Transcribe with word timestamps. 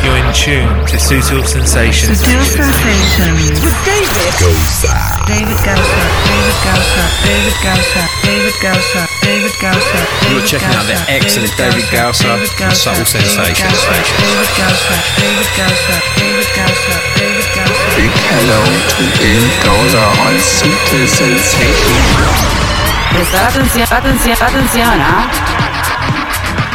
You're 0.00 0.16
in 0.16 0.32
tune 0.32 0.64
to 0.88 0.96
Subtle 0.96 1.44
Sensations. 1.44 2.24
Subtle 2.24 2.40
Sensations. 2.40 3.60
With 3.60 3.76
David 3.84 4.32
Gausa. 4.40 4.96
David 5.28 5.60
Gausa. 5.60 6.04
David 6.24 6.56
Gausa. 6.64 7.04
David 7.20 7.56
Gausa. 7.60 8.02
David 8.24 8.56
Gausa. 8.64 9.02
David 9.20 9.54
Gausa. 9.60 10.00
You're 10.32 10.46
checking 10.48 10.72
out 10.72 10.88
the 10.88 10.96
excellent 11.12 11.52
David 11.60 11.84
Gausa 11.92 12.32
and 12.32 12.72
Subtle 12.72 13.04
Sensations. 13.04 13.60
David 13.60 14.48
Gausa. 14.56 14.96
David 15.20 15.50
Gausa. 15.52 15.94
David 16.16 16.48
Gausa. 16.56 16.94
David 17.20 17.48
Gausa. 17.52 17.86
Big 18.00 18.14
hello 18.32 18.60
to 18.96 19.04
David 19.20 19.54
Gausa 19.60 20.04
on 20.24 20.34
Subtle 20.40 21.06
Sensations. 21.12 22.00
Prestar 23.12 23.52
atención, 23.52 23.86
atención, 23.90 24.36
atención, 24.40 24.96
¿ah? 25.02 25.99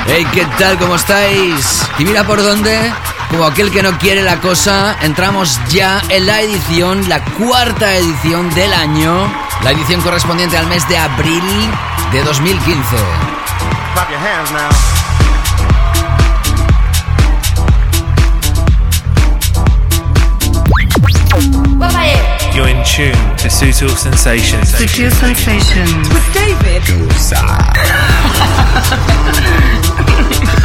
Hey, 0.07 0.25
¿qué 0.33 0.45
tal? 0.59 0.77
¿Cómo 0.77 0.95
estáis? 0.95 1.83
¿Y 1.97 2.05
mira 2.05 2.23
por 2.23 2.41
dónde? 2.41 2.93
Como 3.31 3.45
aquel 3.45 3.71
que 3.71 3.81
no 3.81 3.97
quiere 3.97 4.21
la 4.21 4.39
cosa, 4.39 4.95
entramos 5.01 5.59
ya 5.69 5.99
en 6.09 6.27
la 6.27 6.41
edición, 6.41 7.09
la 7.09 7.23
cuarta 7.23 7.95
edición 7.95 8.53
del 8.53 8.71
año, 8.73 9.27
la 9.63 9.71
edición 9.71 10.01
correspondiente 10.01 10.57
al 10.57 10.67
mes 10.67 10.87
de 10.87 10.97
abril 10.97 11.43
de 12.11 12.23
2015. 12.23 12.95
You're 22.55 22.69
in 22.69 22.81
tune 22.85 23.11
to 23.35 23.49
Subtle 23.49 23.89
Sensations. 23.89 24.69
Subtle 24.69 25.11
Sensations. 25.11 26.07
With 26.07 26.33
David 26.33 26.83
Clap 27.09 27.75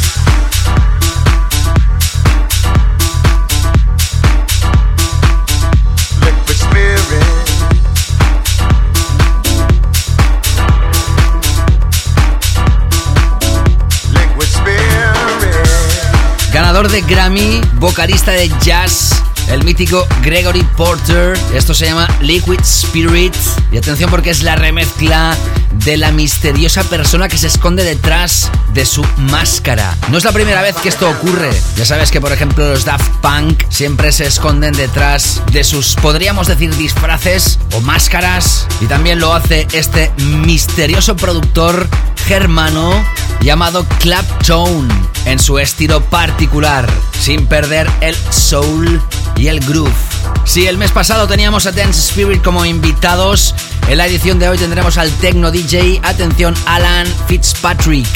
Ganador 16.81 16.99
de 16.99 17.13
Grammy, 17.13 17.61
vocalista 17.75 18.31
de 18.31 18.51
jazz, 18.63 19.11
el 19.49 19.63
mítico 19.63 20.07
Gregory 20.23 20.63
Porter. 20.75 21.37
Esto 21.53 21.75
se 21.75 21.85
llama 21.85 22.07
Liquid 22.21 22.59
Spirit. 22.61 23.35
Y 23.71 23.77
atención 23.77 24.09
porque 24.09 24.31
es 24.31 24.41
la 24.41 24.55
remezcla 24.55 25.37
de 25.73 25.97
la 25.97 26.11
misteriosa 26.11 26.83
persona 26.83 27.27
que 27.27 27.37
se 27.37 27.45
esconde 27.45 27.83
detrás 27.83 28.49
de 28.73 28.87
su 28.87 29.05
máscara. 29.17 29.95
No 30.09 30.17
es 30.17 30.23
la 30.23 30.31
primera 30.31 30.63
vez 30.63 30.75
que 30.77 30.89
esto 30.89 31.07
ocurre. 31.07 31.51
Ya 31.75 31.85
sabes 31.85 32.09
que, 32.09 32.19
por 32.19 32.31
ejemplo, 32.31 32.67
los 32.67 32.83
Daft 32.83 33.11
Punk 33.21 33.61
siempre 33.69 34.11
se 34.11 34.25
esconden 34.25 34.73
detrás 34.73 35.43
de 35.51 35.63
sus, 35.63 35.93
podríamos 35.95 36.47
decir, 36.47 36.75
disfraces 36.77 37.59
o 37.75 37.81
máscaras. 37.81 38.65
Y 38.79 38.87
también 38.87 39.19
lo 39.19 39.35
hace 39.35 39.67
este 39.71 40.11
misterioso 40.17 41.15
productor 41.15 41.87
germano 42.25 43.03
llamado 43.41 43.85
Claptone 43.99 44.93
en 45.25 45.39
su 45.39 45.59
estilo 45.59 46.01
particular, 46.01 46.87
sin 47.19 47.47
perder 47.47 47.89
el 48.01 48.15
soul 48.29 49.01
y 49.35 49.47
el 49.47 49.59
groove. 49.59 49.91
Si 50.45 50.67
el 50.67 50.77
mes 50.77 50.91
pasado 50.91 51.27
teníamos 51.27 51.65
a 51.65 51.71
Dance 51.71 51.99
Spirit 51.99 52.41
como 52.41 52.65
invitados, 52.65 53.55
en 53.87 53.97
la 53.97 54.07
edición 54.07 54.39
de 54.39 54.49
hoy 54.49 54.57
tendremos 54.57 54.97
al 54.97 55.11
techno 55.11 55.51
DJ, 55.51 55.99
atención, 56.03 56.55
Alan 56.65 57.07
Fitzpatrick. 57.27 58.07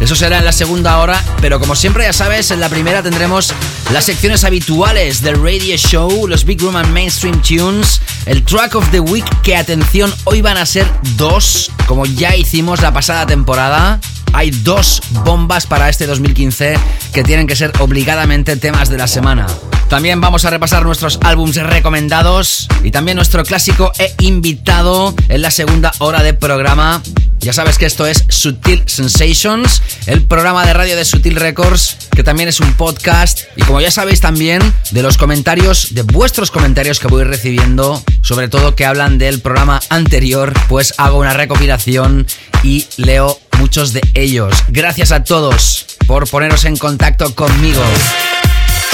Eso 0.00 0.16
será 0.16 0.38
en 0.38 0.44
la 0.44 0.52
segunda 0.52 0.98
hora, 0.98 1.22
pero 1.40 1.60
como 1.60 1.76
siempre 1.76 2.04
ya 2.04 2.12
sabes, 2.12 2.50
en 2.50 2.58
la 2.58 2.68
primera 2.68 3.02
tendremos 3.02 3.54
las 3.92 4.04
secciones 4.04 4.42
habituales 4.42 5.22
del 5.22 5.40
Radio 5.40 5.76
Show, 5.76 6.26
los 6.26 6.44
Big 6.44 6.60
Room 6.60 6.76
and 6.76 6.92
Mainstream 6.92 7.40
Tunes, 7.40 8.00
el 8.26 8.42
Track 8.42 8.74
of 8.74 8.90
the 8.90 8.98
Week, 8.98 9.24
que 9.42 9.56
atención, 9.56 10.12
hoy 10.24 10.42
van 10.42 10.56
a 10.56 10.66
ser 10.66 10.90
dos, 11.16 11.70
como 11.86 12.04
ya 12.04 12.34
hicimos 12.34 12.82
la 12.82 12.92
pasada 12.92 13.26
temporada. 13.26 14.00
Hay 14.32 14.50
dos 14.50 15.02
bombas 15.24 15.66
para 15.66 15.88
este 15.88 16.06
2015 16.06 16.74
que 17.12 17.22
tienen 17.22 17.46
que 17.46 17.56
ser 17.56 17.72
obligadamente 17.80 18.56
temas 18.56 18.88
de 18.88 18.98
la 18.98 19.06
semana. 19.06 19.46
También 19.88 20.22
vamos 20.22 20.46
a 20.46 20.50
repasar 20.50 20.84
nuestros 20.84 21.18
álbums 21.22 21.56
recomendados 21.56 22.66
y 22.82 22.90
también 22.90 23.16
nuestro 23.16 23.44
clásico 23.44 23.92
e 23.98 24.14
invitado 24.20 25.14
en 25.28 25.42
la 25.42 25.50
segunda 25.50 25.92
hora 25.98 26.22
de 26.22 26.32
programa. 26.32 27.02
Ya 27.40 27.52
sabes 27.52 27.76
que 27.76 27.84
esto 27.84 28.06
es 28.06 28.24
Sutil 28.28 28.84
Sensations, 28.86 29.82
el 30.06 30.24
programa 30.24 30.64
de 30.64 30.72
radio 30.72 30.96
de 30.96 31.04
Sutil 31.04 31.36
Records, 31.36 32.08
que 32.14 32.22
también 32.22 32.48
es 32.48 32.60
un 32.60 32.72
podcast. 32.72 33.40
Y 33.56 33.62
como 33.62 33.82
ya 33.82 33.90
sabéis 33.90 34.20
también, 34.20 34.62
de 34.92 35.02
los 35.02 35.18
comentarios, 35.18 35.88
de 35.92 36.02
vuestros 36.02 36.50
comentarios 36.50 36.98
que 36.98 37.08
voy 37.08 37.24
recibiendo, 37.24 38.02
sobre 38.22 38.48
todo 38.48 38.74
que 38.74 38.86
hablan 38.86 39.18
del 39.18 39.40
programa 39.40 39.80
anterior, 39.90 40.54
pues 40.68 40.94
hago 40.96 41.18
una 41.18 41.34
recopilación 41.34 42.26
y 42.62 42.86
leo 42.96 43.38
muchos 43.62 43.92
de 43.92 44.00
ellos. 44.14 44.52
Gracias 44.68 45.12
a 45.12 45.22
todos 45.22 45.86
por 46.08 46.28
poneros 46.28 46.64
en 46.64 46.76
contacto 46.76 47.32
conmigo. 47.32 47.80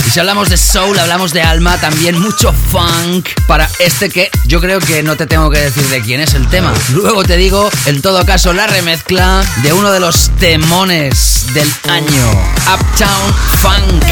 Y 0.07 0.11
si 0.11 0.21
hablamos 0.21 0.51
de 0.51 0.59
soul, 0.59 0.99
hablamos 0.99 1.33
de 1.33 1.41
alma, 1.41 1.79
también 1.79 2.21
mucho 2.21 2.53
funk 2.53 3.27
para 3.47 3.67
este 3.79 4.11
que 4.11 4.31
yo 4.45 4.61
creo 4.61 4.79
que 4.79 5.03
no 5.03 5.17
te 5.17 5.27
tengo 5.27 5.51
que 5.51 5.59
decir 5.59 5.85
de 5.89 6.03
quién 6.03 6.21
es 6.21 6.35
el 6.35 6.47
tema. 6.49 6.71
Luego 6.93 7.25
te 7.25 7.39
digo, 7.39 7.71
en 7.87 8.03
todo 8.03 8.27
caso, 8.27 8.53
la 8.53 8.67
remezcla 8.67 9.43
de 9.63 9.73
uno 9.73 9.91
de 9.91 10.01
los 10.01 10.29
temones 10.39 11.47
del 11.55 11.73
año, 11.89 12.31
Uptown 12.71 13.35
Funk. 13.63 14.05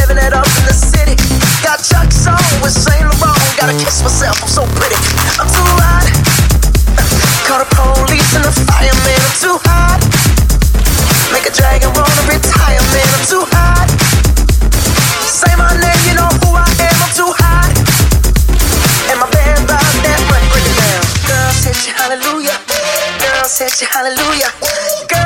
Living 0.00 0.18
it 0.18 0.32
up 0.32 0.46
in 0.46 0.64
the 0.66 0.76
city. 0.76 1.16
Got 1.62 1.80
Chuck's 1.80 2.26
on 2.26 2.40
with 2.60 2.72
Saint 2.72 3.06
Laurent. 3.20 3.38
Gotta 3.56 3.76
kiss 3.78 4.02
myself, 4.02 4.36
I'm 4.42 4.48
so 4.48 4.62
pretty. 4.76 4.98
I'm 5.40 5.48
too 5.48 5.70
hot. 5.80 6.06
Call 7.46 7.60
the 7.62 7.68
police 7.70 8.30
and 8.36 8.44
the 8.44 8.52
fireman. 8.66 9.20
I'm 9.20 9.36
too 9.38 9.56
hot. 9.68 10.00
Make 11.32 11.46
a 11.48 11.54
dragon 11.54 11.90
wanna 11.94 12.22
retire, 12.28 12.82
man. 12.92 13.08
I'm 13.16 13.24
too 13.26 13.44
hot. 13.54 13.88
Say 15.24 15.52
my 15.56 15.72
name, 15.78 16.02
you 16.08 16.14
know 16.18 16.30
who 16.42 16.56
I 16.56 16.66
am. 16.66 16.96
I'm 17.00 17.12
too 17.14 17.32
hot. 17.32 17.72
And 19.10 19.16
my 19.20 19.28
band 19.30 19.64
about 19.64 19.86
that 20.04 20.20
money, 20.28 20.48
down. 20.76 21.04
Girls 21.28 21.60
hit 21.64 21.78
you, 21.86 21.92
hallelujah. 21.94 22.58
Girls 23.22 23.54
hit 23.58 23.74
you, 23.80 23.88
hallelujah. 23.90 24.50
Girls 25.08 25.25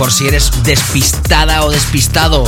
por 0.00 0.10
si 0.10 0.26
eres 0.26 0.50
despistada 0.62 1.62
o 1.62 1.70
despistado. 1.70 2.42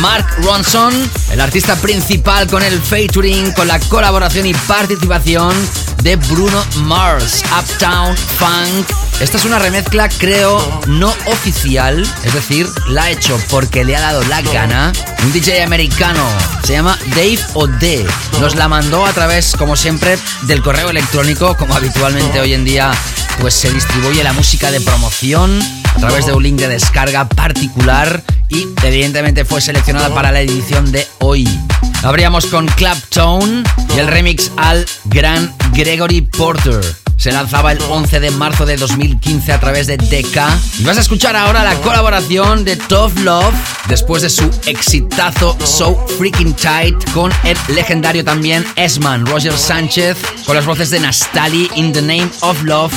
Mark 0.00 0.26
Ronson, 0.42 0.92
el 1.32 1.40
artista 1.40 1.74
principal 1.76 2.46
con 2.46 2.62
el 2.62 2.78
featuring, 2.78 3.52
con 3.52 3.68
la 3.68 3.80
colaboración 3.80 4.44
y 4.44 4.52
participación 4.52 5.56
de 6.02 6.16
Bruno 6.16 6.62
Mars, 6.82 7.42
Uptown 7.58 8.14
Funk. 8.14 8.86
Esta 9.18 9.38
es 9.38 9.46
una 9.46 9.58
remezcla, 9.58 10.10
creo, 10.10 10.82
no 10.88 11.08
oficial, 11.24 12.06
es 12.22 12.34
decir, 12.34 12.68
la 12.88 13.04
ha 13.04 13.10
hecho 13.10 13.40
porque 13.48 13.82
le 13.82 13.96
ha 13.96 14.00
dado 14.00 14.22
la 14.24 14.42
gana. 14.42 14.92
Un 15.22 15.32
DJ 15.32 15.62
americano, 15.62 16.28
se 16.64 16.74
llama 16.74 16.98
Dave 17.16 17.40
O'D. 17.54 18.06
Nos 18.42 18.56
la 18.56 18.68
mandó 18.68 19.06
a 19.06 19.12
través, 19.14 19.56
como 19.56 19.74
siempre, 19.74 20.18
del 20.42 20.60
correo 20.60 20.90
electrónico, 20.90 21.56
como 21.56 21.74
habitualmente 21.74 22.40
hoy 22.40 22.52
en 22.52 22.66
día 22.66 22.92
pues 23.40 23.54
se 23.54 23.72
distribuye 23.72 24.22
la 24.22 24.34
música 24.34 24.70
de 24.70 24.82
promoción 24.82 25.79
a 25.94 25.98
través 25.98 26.26
de 26.26 26.32
un 26.32 26.42
link 26.42 26.58
de 26.58 26.68
descarga 26.68 27.28
particular 27.28 28.22
y 28.48 28.66
evidentemente 28.82 29.44
fue 29.44 29.60
seleccionada 29.60 30.12
para 30.14 30.32
la 30.32 30.40
edición 30.40 30.90
de 30.92 31.06
hoy. 31.18 31.48
Abríamos 32.02 32.46
con 32.46 32.66
Claptone 32.66 33.62
y 33.94 33.98
el 33.98 34.06
remix 34.06 34.50
al 34.56 34.86
gran 35.04 35.54
Gregory 35.72 36.22
Porter. 36.22 36.80
se 37.16 37.32
lanzaba 37.32 37.72
el 37.72 37.78
11 37.82 38.18
de 38.18 38.30
marzo 38.30 38.64
de 38.64 38.78
2015 38.78 39.52
a 39.52 39.60
través 39.60 39.86
de 39.86 39.98
DK. 39.98 40.38
Y 40.78 40.84
vas 40.84 40.96
a 40.96 41.00
escuchar 41.00 41.36
ahora 41.36 41.62
la 41.62 41.74
colaboración 41.76 42.64
de 42.64 42.76
Tough 42.76 43.18
Love 43.18 43.54
después 43.88 44.22
de 44.22 44.30
su 44.30 44.50
exitazo 44.64 45.56
So 45.62 46.06
Freaking 46.16 46.54
Tight 46.54 46.96
con 47.12 47.30
el 47.44 47.58
legendario 47.68 48.24
también 48.24 48.64
Esman, 48.76 49.26
Roger 49.26 49.56
Sánchez, 49.56 50.16
con 50.46 50.56
las 50.56 50.64
voces 50.64 50.88
de 50.88 51.00
Nastali 51.00 51.70
in 51.74 51.92
the 51.92 52.00
Name 52.00 52.30
of 52.40 52.62
Love 52.62 52.94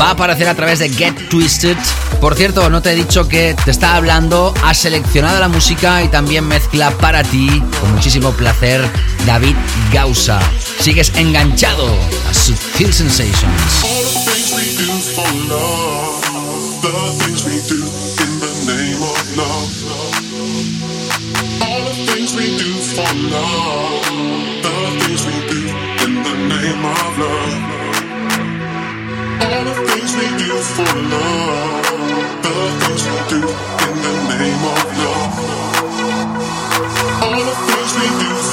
va 0.00 0.08
a 0.08 0.10
aparecer 0.12 0.48
a 0.48 0.54
través 0.54 0.78
de 0.78 0.88
Get 0.88 1.28
Twisted. 1.28 1.76
Por 2.24 2.36
cierto, 2.36 2.70
no 2.70 2.80
te 2.80 2.92
he 2.92 2.94
dicho 2.94 3.28
que 3.28 3.54
te 3.66 3.70
está 3.70 3.96
hablando, 3.96 4.54
ha 4.64 4.72
seleccionado 4.72 5.38
la 5.40 5.48
música 5.48 6.02
y 6.02 6.08
también 6.08 6.48
mezcla 6.48 6.90
para 6.92 7.22
ti, 7.22 7.62
con 7.78 7.92
muchísimo 7.92 8.30
placer, 8.32 8.80
David 9.26 9.54
Gausa. 9.92 10.40
Sigues 10.80 11.12
enganchado 11.16 11.86
a 12.26 12.32
Subtil 12.32 12.94
Sensations. 12.94 13.84
All 13.84 14.06
things 14.24 14.54
we 14.54 14.72
do 14.78 15.02
for 30.62 30.94
love, 31.10 31.83
do 32.44 33.36
in 33.36 33.46
the 33.48 34.36
name 34.38 34.64
of 34.72 34.80
love. 35.00 35.36
All 37.22 37.40
the 37.40 37.54
things 37.66 37.92
we 37.96 38.08
do 38.20 38.43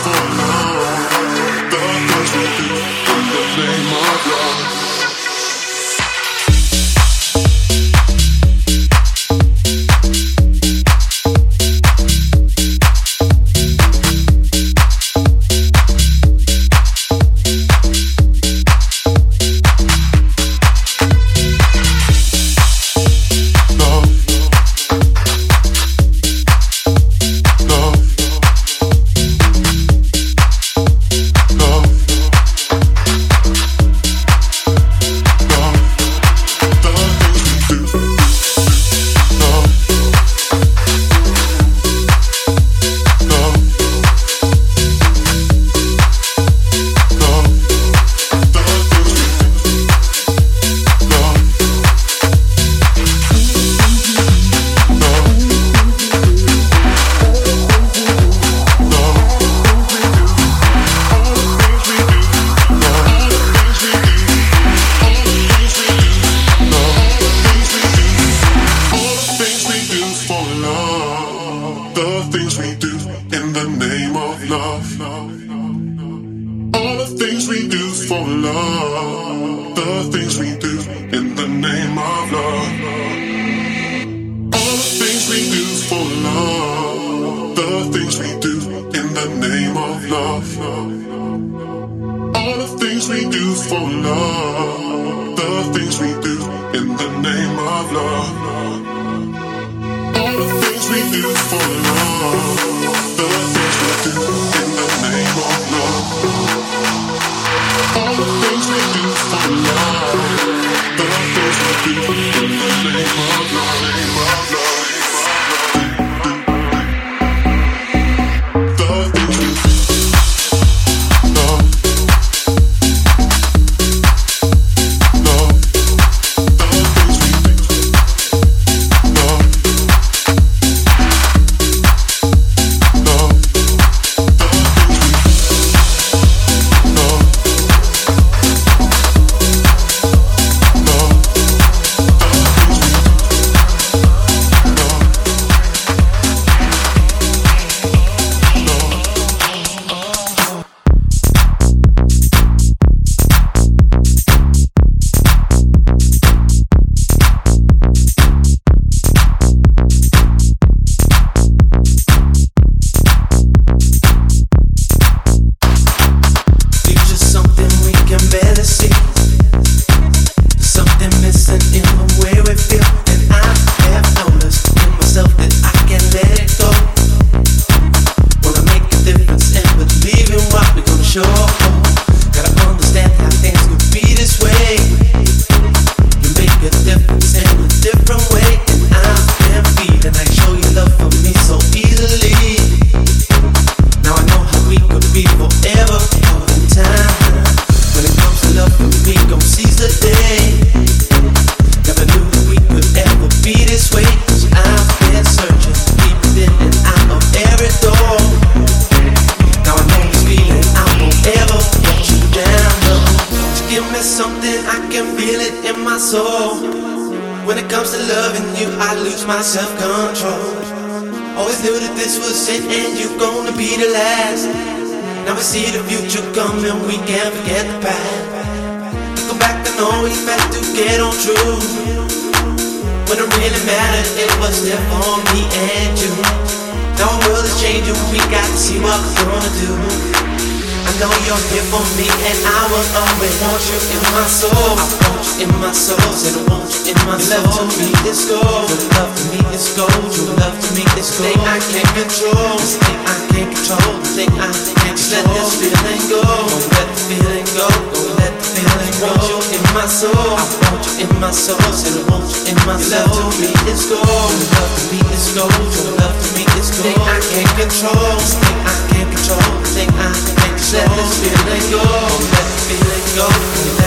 can't 252.12 252.28
control, 252.28 252.58
this 252.60 252.76
thing 252.76 253.00
I 253.08 253.16
can't 253.32 253.56
control, 253.56 253.94
the 254.04 254.10
thing 254.12 254.32
I 254.36 254.52
can't 254.52 254.84
control. 254.84 255.12
Let 255.12 255.26
this 255.32 255.52
feeling 255.60 256.04
go, 256.12 256.20
don't 256.20 256.68
let 256.76 256.88
the 256.92 257.00
feeling 257.08 257.48
go, 257.56 257.68
don't 257.72 258.12
let 258.20 258.34
the 258.36 258.48
feeling 258.52 258.96
go. 259.00 259.08
I 259.08 259.16
want 259.16 259.32
you 259.32 259.40
in 259.56 259.64
my 259.72 259.86
soul, 259.88 260.12
I 260.12 260.44
want 260.68 260.84
you 260.88 261.08
in 261.08 261.12
my 261.20 261.32
soul, 261.32 261.60
said 261.72 261.96
I 261.96 262.04
want 262.12 262.28
you 262.28 262.52
in 262.52 262.58
my 262.68 262.76
soul. 262.76 263.08
Your 263.08 263.16
love 263.16 263.32
to 263.32 263.40
me 263.40 263.52
is 263.72 263.88
gold, 263.88 264.04
your 264.04 264.60
love 264.60 264.74
to 264.76 264.84
me 264.92 265.00
is 265.16 265.26
gold, 265.32 265.56
your 265.56 265.92
love 266.04 266.18
to 266.20 266.30
me 266.36 266.44
is 266.60 266.68
gold. 266.76 266.84
Thing 266.84 267.00
I 267.00 267.18
can't 267.32 267.54
control, 267.56 268.20
thing 268.20 268.60
I 268.60 268.76
can't 268.92 269.08
control, 269.08 269.56
thing 269.72 269.92
I 269.96 270.12
can't 270.12 270.52
control. 270.52 270.84
Let 270.84 271.00
this 271.00 271.16
feeling 271.16 271.66
go, 271.72 271.80
let 271.80 272.48
the 272.52 272.60
feeling 272.68 273.08
go, 273.16 273.81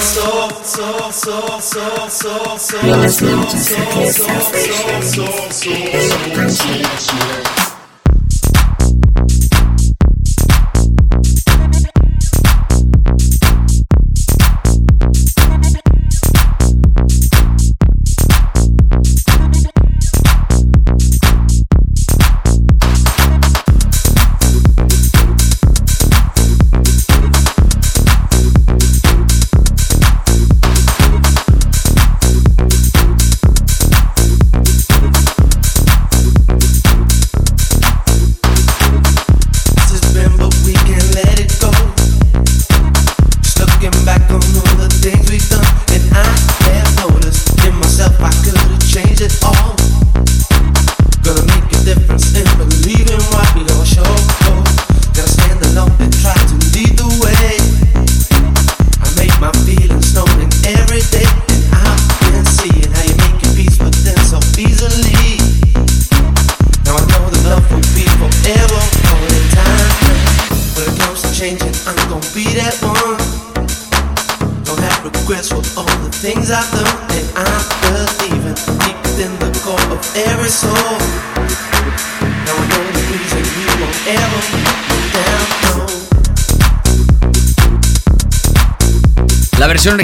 soul, 0.00 0.50
soul, 0.62 1.12
soul, 1.12 1.60
soul, 1.60 2.08
soul, 2.08 2.58
soul, 2.58 2.82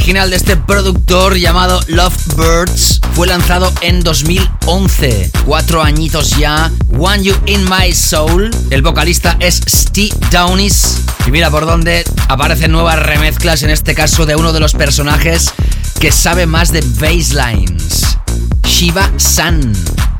original 0.08 0.30
de 0.30 0.36
este 0.36 0.56
productor 0.56 1.36
llamado 1.36 1.82
Lovebirds 1.86 2.98
fue 3.12 3.26
lanzado 3.26 3.70
en 3.82 4.00
2011. 4.00 5.30
Cuatro 5.44 5.82
añitos 5.82 6.30
ya. 6.38 6.72
One 6.98 7.24
You 7.24 7.34
In 7.44 7.68
My 7.68 7.92
Soul. 7.92 8.50
El 8.70 8.80
vocalista 8.80 9.36
es 9.38 9.60
Steve 9.66 10.16
Downis. 10.30 11.02
Y 11.26 11.30
mira 11.30 11.50
por 11.50 11.66
dónde 11.66 12.04
aparecen 12.26 12.72
nuevas 12.72 12.98
remezclas, 12.98 13.62
en 13.64 13.68
este 13.68 13.94
caso 13.94 14.24
de 14.24 14.34
uno 14.34 14.54
de 14.54 14.60
los 14.60 14.72
personajes 14.72 15.50
que 16.00 16.10
sabe 16.10 16.46
más 16.46 16.72
de 16.72 16.80
basslines. 16.80 18.16
Shiva 18.62 19.10
San. 19.18 19.74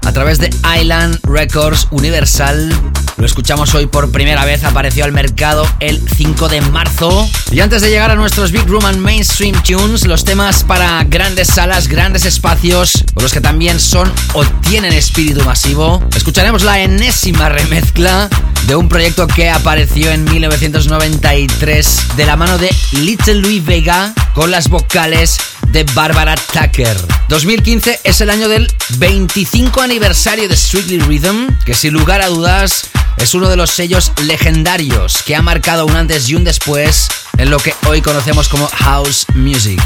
A 0.05 0.12
través 0.12 0.38
de 0.38 0.51
Island 0.79 1.18
Records 1.22 1.88
Universal 1.92 2.88
lo 3.18 3.26
escuchamos 3.26 3.74
hoy 3.74 3.87
por 3.87 4.12
primera 4.12 4.44
vez, 4.44 4.62
apareció 4.62 5.04
al 5.04 5.12
mercado 5.12 5.66
el 5.81 6.00
5 6.16 6.48
de 6.48 6.61
marzo. 6.61 7.28
Y 7.50 7.61
antes 7.61 7.83
de 7.83 7.90
llegar 7.90 8.12
a 8.12 8.14
nuestros 8.14 8.52
Big 8.52 8.66
Room 8.66 8.85
and 8.85 8.98
Mainstream 8.98 9.61
Tunes, 9.62 10.07
los 10.07 10.24
temas 10.24 10.62
para 10.62 11.02
grandes 11.04 11.48
salas, 11.48 11.88
grandes 11.88 12.24
espacios, 12.24 13.04
o 13.14 13.22
los 13.22 13.33
que 13.33 13.40
también 13.40 13.81
son 13.81 14.12
o 14.35 14.44
tienen 14.44 14.92
espíritu 14.92 15.44
masivo, 15.44 16.02
escucharemos 16.14 16.62
la 16.62 16.81
enésima 16.81 17.48
remezcla 17.48 18.28
de 18.68 18.76
un 18.76 18.88
proyecto 18.88 19.26
que 19.26 19.50
apareció 19.50 20.12
en 20.12 20.24
1993 20.24 22.16
de 22.16 22.26
la 22.26 22.37
mano 22.37 22.57
de 22.57 22.70
Little 22.92 23.35
Louis 23.35 23.64
Vega 23.64 24.14
con 24.35 24.52
las 24.52 24.68
vocales 24.68 25.38
de 25.72 25.85
Barbara 25.94 26.37
Tucker. 26.37 26.96
2015 27.28 28.00
es 28.04 28.20
el 28.20 28.31
año 28.31 28.48
del 28.48 28.72
25 28.98 29.81
aniversario 29.81 30.48
de 30.48 30.57
Strictly 30.57 31.00
Rhythm, 31.00 31.48
que 31.64 31.74
sin 31.74 31.92
lugar 31.92 32.22
a 32.22 32.28
dudas 32.28 32.88
es 33.20 33.35
uno 33.35 33.48
de 33.48 33.57
los 33.57 33.70
sellos 33.70 34.12
legendarios 34.24 35.22
que 35.24 35.35
ha 35.35 35.42
marcado 35.42 35.87
un 35.87 35.96
antes 35.96 36.28
y 36.28 36.35
un 36.35 36.44
después 36.44 37.09
en 37.37 37.50
lo 37.50 37.59
que 37.59 37.74
hoy 37.87 38.00
conocemos 38.00 38.48
como 38.48 38.68
house 38.68 39.26
music. 39.35 39.81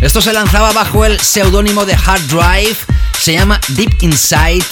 Esto 0.00 0.20
se 0.20 0.32
lanzaba 0.32 0.72
bajo 0.72 1.04
el 1.04 1.20
seudónimo 1.20 1.84
de 1.84 1.94
Hard 1.94 2.22
Drive, 2.28 2.76
se 3.20 3.32
llama 3.34 3.60
Deep 3.68 4.02
Inside. 4.02 4.64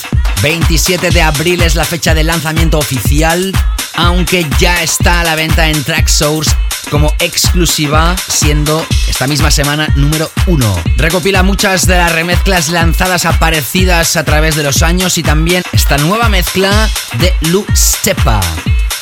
27 0.42 1.10
de 1.10 1.22
abril 1.22 1.62
es 1.62 1.74
la 1.74 1.84
fecha 1.84 2.14
de 2.14 2.22
lanzamiento 2.24 2.78
oficial, 2.78 3.52
aunque 3.96 4.46
ya 4.58 4.82
está 4.82 5.20
a 5.20 5.24
la 5.24 5.34
venta 5.34 5.68
en 5.68 5.82
Tracksource 5.82 6.50
como 6.90 7.12
exclusiva, 7.18 8.14
siendo 8.28 8.86
esta 9.08 9.26
misma 9.26 9.50
semana 9.50 9.88
número 9.96 10.30
uno. 10.46 10.80
Recopila 10.96 11.42
muchas 11.42 11.86
de 11.86 11.96
las 11.96 12.12
remezclas 12.12 12.68
lanzadas 12.68 13.24
aparecidas 13.24 14.16
a 14.16 14.24
través 14.24 14.54
de 14.56 14.62
los 14.62 14.82
años 14.82 15.18
y 15.18 15.22
también 15.22 15.62
esta 15.72 15.98
nueva 15.98 16.28
mezcla 16.28 16.88
de 17.18 17.34
Lu 17.48 17.66
Stepa. 17.74 18.40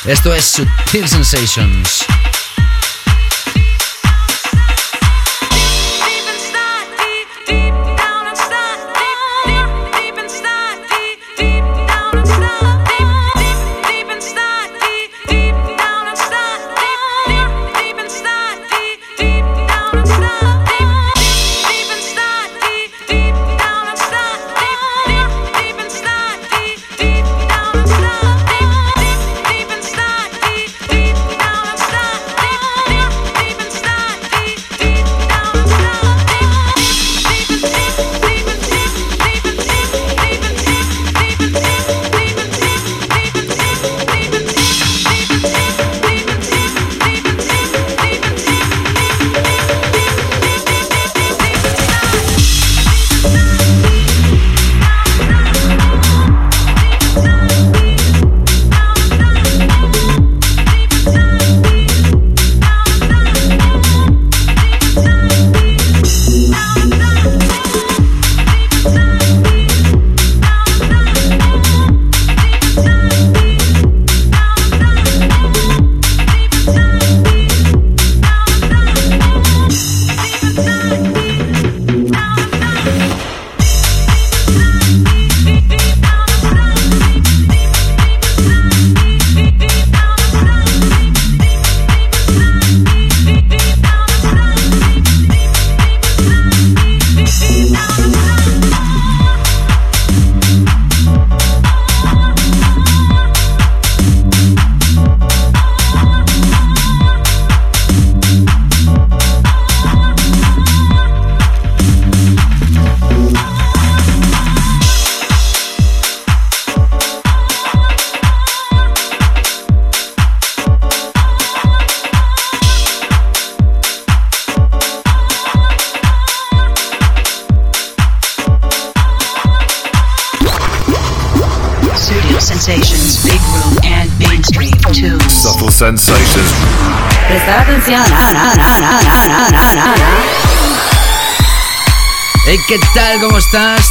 Esto 0.05 0.33
es 0.33 0.45
Sutil 0.45 1.07
Sensations. 1.07 2.05
sensations. 2.05 2.34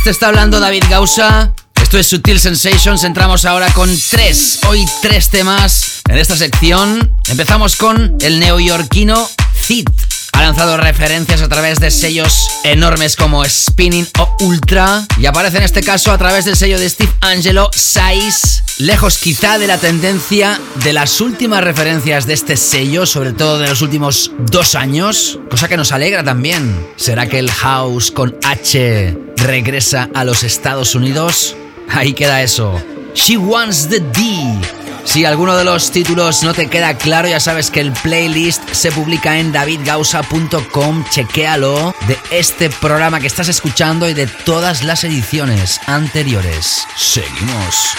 Te 0.04 0.10
está 0.10 0.28
hablando 0.28 0.60
David 0.60 0.84
Gausa. 0.90 1.54
Esto 1.82 1.98
es 1.98 2.06
Sutil 2.06 2.38
Sensations. 2.38 3.04
Entramos 3.04 3.46
ahora 3.46 3.72
con 3.72 3.88
tres, 4.10 4.58
hoy 4.68 4.84
tres 5.00 5.30
temas 5.30 6.02
en 6.10 6.18
esta 6.18 6.36
sección. 6.36 7.16
Empezamos 7.26 7.74
con 7.76 8.14
el 8.20 8.38
neoyorquino 8.38 9.30
Zid. 9.56 9.88
Ha 10.34 10.42
lanzado 10.42 10.76
referencias 10.76 11.40
a 11.40 11.48
través 11.48 11.80
de 11.80 11.90
sellos 11.90 12.50
enormes 12.64 13.16
como 13.16 13.46
Spinning 13.46 14.06
o 14.18 14.36
Ultra 14.40 15.06
y 15.16 15.24
aparece 15.24 15.56
en 15.56 15.62
este 15.62 15.82
caso 15.82 16.12
a 16.12 16.18
través 16.18 16.44
del 16.44 16.56
sello 16.56 16.78
de 16.78 16.90
Steve 16.90 17.12
Angelo, 17.22 17.70
Size, 17.72 18.62
lejos 18.78 19.16
quizá 19.16 19.58
de 19.58 19.68
la 19.68 19.78
tendencia 19.78 20.60
de 20.82 20.92
las 20.92 21.22
últimas 21.22 21.64
referencias 21.64 22.26
de 22.26 22.34
este 22.34 22.58
sello, 22.58 23.06
sobre 23.06 23.32
todo 23.32 23.58
de 23.58 23.68
los 23.68 23.80
últimos 23.80 24.32
dos 24.50 24.74
años, 24.74 25.38
cosa 25.48 25.66
que 25.66 25.78
nos 25.78 25.92
alegra 25.92 26.22
también. 26.22 26.88
¿Será 26.96 27.26
que 27.26 27.38
el 27.38 27.50
house 27.50 28.10
con 28.10 28.36
H 28.42 29.16
regresa 29.44 30.08
a 30.14 30.24
los 30.24 30.42
Estados 30.42 30.94
Unidos? 30.94 31.56
Ahí 31.88 32.14
queda 32.14 32.42
eso. 32.42 32.82
She 33.14 33.36
Wants 33.36 33.88
the 33.88 34.00
D. 34.00 34.58
Si 35.04 35.24
alguno 35.24 35.54
de 35.54 35.64
los 35.64 35.90
títulos 35.90 36.42
no 36.42 36.54
te 36.54 36.68
queda 36.68 36.96
claro, 36.96 37.28
ya 37.28 37.38
sabes 37.38 37.70
que 37.70 37.80
el 37.80 37.92
playlist 37.92 38.68
se 38.72 38.90
publica 38.90 39.38
en 39.38 39.52
davidgausa.com. 39.52 41.04
Chequéalo 41.10 41.94
de 42.08 42.18
este 42.30 42.70
programa 42.70 43.20
que 43.20 43.26
estás 43.26 43.48
escuchando 43.48 44.08
y 44.08 44.14
de 44.14 44.26
todas 44.26 44.82
las 44.82 45.04
ediciones 45.04 45.80
anteriores. 45.86 46.86
Seguimos. 46.96 47.94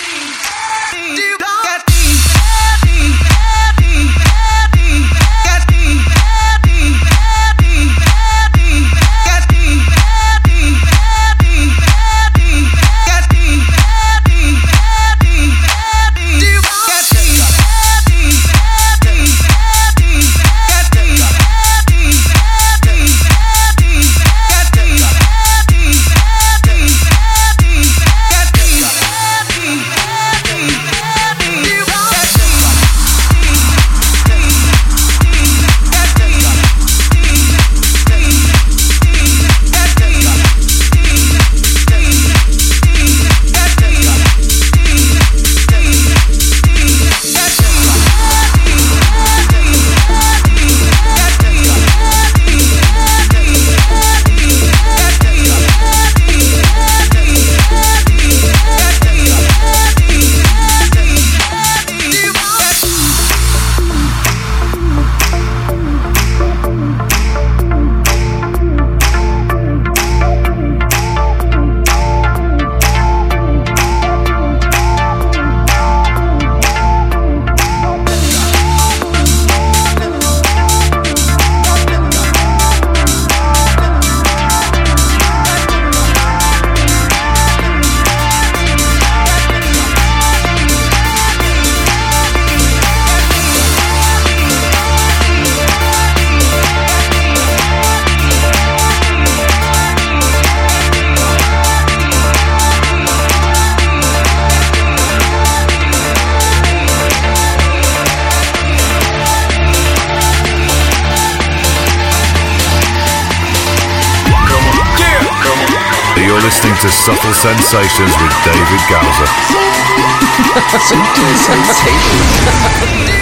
Sensations 117.66 118.14
with 118.22 118.32
David 118.46 118.80
Gowser. 118.88 119.26
Subtle 120.86 121.36
Sensations. 121.36 123.15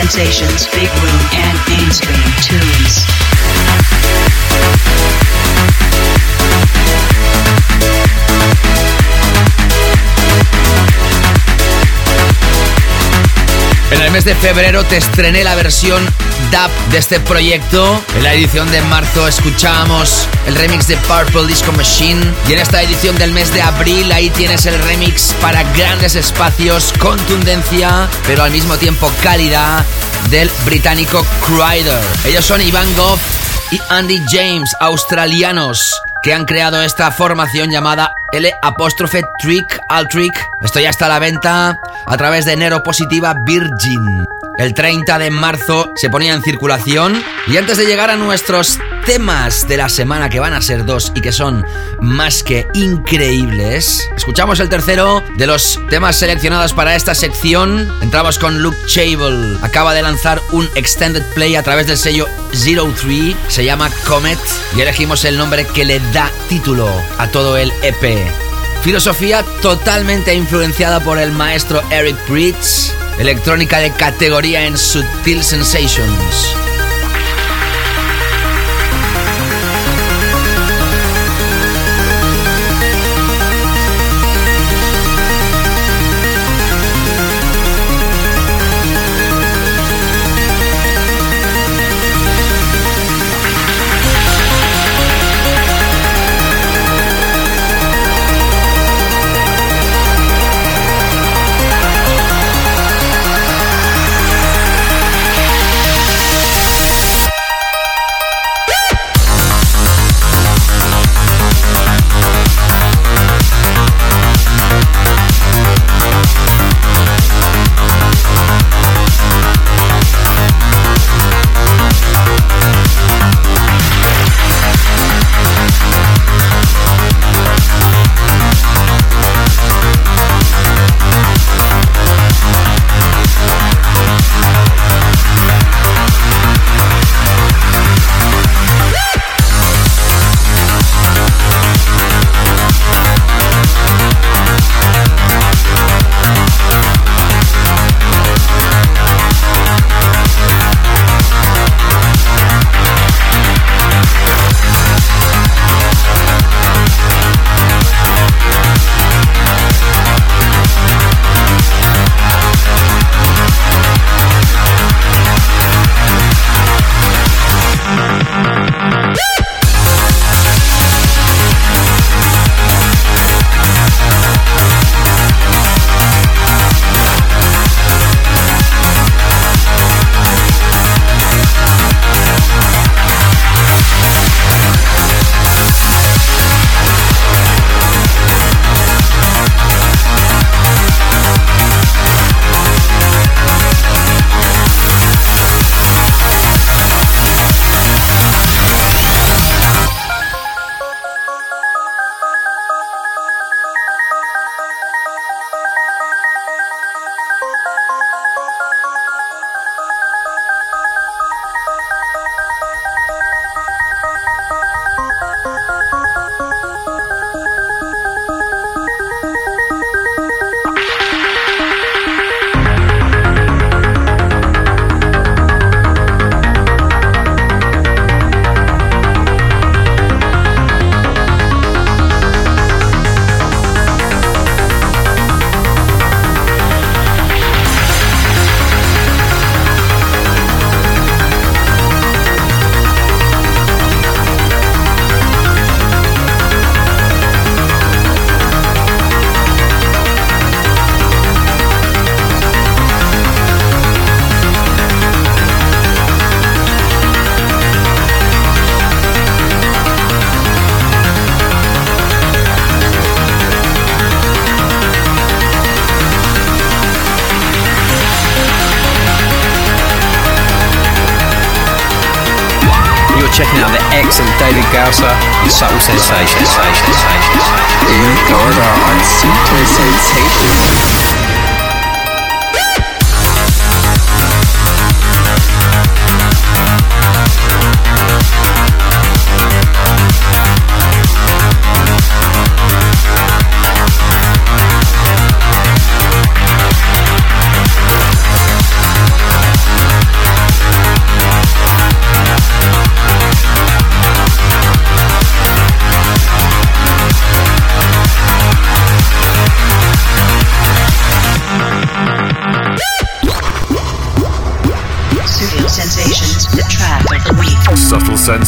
sensations, 0.00 0.66
big 0.68 0.88
room 1.02 1.20
and 1.34 1.58
mainstream 1.68 2.30
too. 2.40 2.69
de 14.24 14.34
febrero 14.34 14.84
te 14.84 14.96
estrené 14.96 15.44
la 15.44 15.54
versión 15.54 16.04
DAP 16.50 16.70
de 16.90 16.98
este 16.98 17.20
proyecto. 17.20 18.02
En 18.16 18.22
la 18.22 18.34
edición 18.34 18.70
de 18.70 18.82
marzo 18.82 19.26
escuchábamos 19.26 20.28
el 20.46 20.56
remix 20.56 20.88
de 20.88 20.96
Purple 20.98 21.46
Disco 21.46 21.72
Machine. 21.72 22.20
Y 22.48 22.52
en 22.52 22.58
esta 22.58 22.82
edición 22.82 23.16
del 23.18 23.32
mes 23.32 23.52
de 23.52 23.62
abril 23.62 24.10
ahí 24.12 24.28
tienes 24.30 24.66
el 24.66 24.78
remix 24.82 25.32
para 25.40 25.62
grandes 25.74 26.16
espacios, 26.16 26.92
contundencia, 26.98 28.08
pero 28.26 28.42
al 28.42 28.50
mismo 28.50 28.76
tiempo 28.76 29.10
calidad 29.22 29.84
del 30.28 30.50
británico 30.64 31.24
Cryder. 31.46 32.02
Ellos 32.24 32.44
son 32.44 32.60
Iván 32.60 32.92
Goff 32.96 33.20
y 33.70 33.80
Andy 33.88 34.20
James, 34.30 34.74
australianos 34.80 35.94
que 36.22 36.34
han 36.34 36.44
creado 36.44 36.82
esta 36.82 37.10
formación 37.10 37.70
llamada 37.70 38.12
L 38.32 38.52
apóstrofe 38.62 39.22
Trick 39.40 39.80
al 39.88 40.08
Trick. 40.08 40.34
Esto 40.62 40.80
ya 40.80 40.90
está 40.90 41.06
a 41.06 41.10
la 41.10 41.18
venta 41.18 41.78
a 42.10 42.16
través 42.16 42.44
de 42.44 42.56
Nero 42.56 42.82
Positiva 42.82 43.34
Virgin. 43.46 44.26
El 44.58 44.74
30 44.74 45.18
de 45.20 45.30
marzo 45.30 45.92
se 45.94 46.10
ponía 46.10 46.34
en 46.34 46.42
circulación 46.42 47.22
y 47.46 47.56
antes 47.56 47.78
de 47.78 47.86
llegar 47.86 48.10
a 48.10 48.16
nuestros 48.16 48.78
temas 49.06 49.68
de 49.68 49.76
la 49.76 49.88
semana 49.88 50.28
que 50.28 50.40
van 50.40 50.52
a 50.52 50.60
ser 50.60 50.84
dos 50.84 51.12
y 51.14 51.20
que 51.20 51.30
son 51.30 51.64
más 52.00 52.42
que 52.42 52.66
increíbles, 52.74 54.06
escuchamos 54.16 54.58
el 54.58 54.68
tercero 54.68 55.22
de 55.36 55.46
los 55.46 55.80
temas 55.88 56.16
seleccionados 56.16 56.72
para 56.72 56.96
esta 56.96 57.14
sección. 57.14 57.88
Entramos 58.02 58.40
con 58.40 58.60
Luke 58.60 58.76
Chable. 58.86 59.58
Acaba 59.62 59.94
de 59.94 60.02
lanzar 60.02 60.42
un 60.50 60.68
extended 60.74 61.22
play 61.32 61.54
a 61.54 61.62
través 61.62 61.86
del 61.86 61.96
sello 61.96 62.26
Zero 62.52 62.92
Three. 63.00 63.36
Se 63.46 63.64
llama 63.64 63.88
Comet 64.06 64.40
y 64.76 64.80
elegimos 64.80 65.24
el 65.24 65.38
nombre 65.38 65.64
que 65.64 65.84
le 65.84 66.00
da 66.12 66.28
título 66.48 66.90
a 67.18 67.28
todo 67.28 67.56
el 67.56 67.72
EP. 67.82 68.49
Filosofía 68.82 69.44
totalmente 69.60 70.34
influenciada 70.34 71.00
por 71.00 71.18
el 71.18 71.32
maestro 71.32 71.82
Eric 71.90 72.16
Pritz. 72.26 72.92
Electrónica 73.18 73.78
de 73.78 73.90
categoría 73.92 74.66
en 74.66 74.78
Sutil 74.78 75.42
Sensations. 75.44 76.69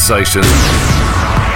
Sensations. 0.03 0.45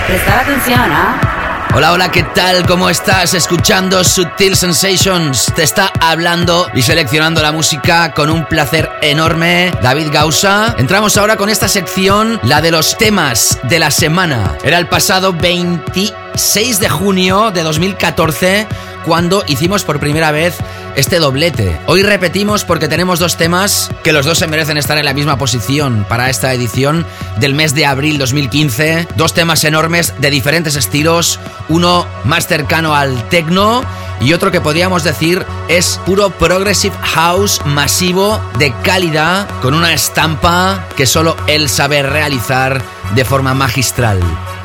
Prestar 0.08 0.40
atención, 0.40 0.80
¿ah? 0.80 1.68
Hola, 1.76 1.92
hola, 1.92 2.12
¿qué 2.12 2.24
tal? 2.24 2.66
¿Cómo 2.66 2.90
estás? 2.90 3.34
Escuchando 3.34 4.02
Subtil 4.06 4.56
Sensations. 4.56 5.52
Te 5.54 5.64
está 5.64 5.92
hablando 6.00 6.70
y 6.74 6.82
seleccionando 6.82 7.42
la 7.42 7.52
música 7.52 8.14
con 8.14 8.30
un 8.30 8.46
placer 8.46 8.90
enorme. 9.02 9.74
David 9.82 10.08
Gausa. 10.14 10.76
Entramos 10.78 11.18
ahora 11.18 11.36
con 11.36 11.50
esta 11.50 11.68
sección, 11.68 12.40
la 12.44 12.62
de 12.62 12.72
los 12.72 12.98
temas 12.98 13.60
de 13.64 13.80
la 13.80 13.92
semana. 13.92 14.58
Era 14.64 14.78
el 14.78 14.88
pasado 14.88 15.34
26 15.34 16.80
de 16.80 16.88
junio 16.88 17.52
de 17.52 17.64
2014 17.64 18.68
cuando 19.04 19.44
hicimos 19.48 19.84
por 19.84 20.00
primera 20.00 20.32
vez 20.32 20.56
este 20.98 21.20
doblete. 21.20 21.80
Hoy 21.86 22.04
repetimos 22.04 22.66
porque 22.66 22.88
tenemos 22.88 23.20
dos 23.20 23.38
temas 23.38 23.92
que 24.04 24.12
los 24.12 24.26
dos 24.26 24.40
se 24.40 24.48
merecen 24.48 24.78
estar 24.78 24.98
en 24.98 25.06
la 25.06 25.14
misma 25.14 25.38
posición 25.38 26.06
para 26.10 26.30
esta 26.30 26.52
edición 26.54 27.06
del 27.40 27.54
mes 27.54 27.74
de 27.76 27.86
abril 27.86 28.18
2015. 28.18 29.08
Dos 29.16 29.34
temas 29.34 29.64
enormes 29.64 30.16
de 30.18 30.32
diferentes 30.32 30.76
estilos, 30.76 31.40
uno 31.70 32.08
más 32.26 32.48
cercano 32.48 32.96
al 32.96 33.30
techno 33.30 33.84
y 34.20 34.34
otro 34.34 34.52
que 34.52 34.60
podríamos 34.60 35.04
decir 35.04 35.46
es 35.70 36.00
puro 36.06 36.32
progressive 36.32 36.96
house 37.04 37.62
masivo 37.64 38.42
de 38.58 38.74
calidad 38.82 39.48
con 39.62 39.76
una 39.76 39.94
estampa 39.94 40.88
que 40.98 41.06
solo 41.06 41.38
él 41.46 41.70
sabe 41.70 42.02
realizar 42.02 42.82
de 43.14 43.24
forma 43.24 43.54
magistral. 43.54 44.20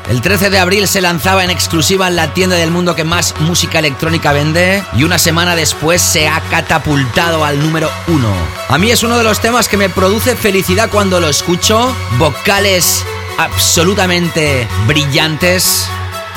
El 0.09 0.21
13 0.21 0.49
de 0.49 0.59
abril 0.59 0.87
se 0.87 1.01
lanzaba 1.01 1.43
en 1.43 1.49
exclusiva 1.49 2.07
en 2.07 2.17
la 2.17 2.33
tienda 2.33 2.57
del 2.57 2.71
mundo 2.71 2.95
que 2.95 3.05
más 3.05 3.33
música 3.39 3.79
electrónica 3.79 4.33
vende 4.33 4.83
y 4.97 5.03
una 5.05 5.17
semana 5.17 5.55
después 5.55 6.01
se 6.01 6.27
ha 6.27 6.41
catapultado 6.41 7.45
al 7.45 7.59
número 7.59 7.89
uno. 8.07 8.29
A 8.67 8.77
mí 8.77 8.91
es 8.91 9.03
uno 9.03 9.17
de 9.17 9.23
los 9.23 9.39
temas 9.39 9.69
que 9.69 9.77
me 9.77 9.89
produce 9.89 10.35
felicidad 10.35 10.89
cuando 10.89 11.21
lo 11.21 11.29
escucho, 11.29 11.95
vocales 12.17 13.03
absolutamente 13.37 14.67
brillantes. 14.87 15.87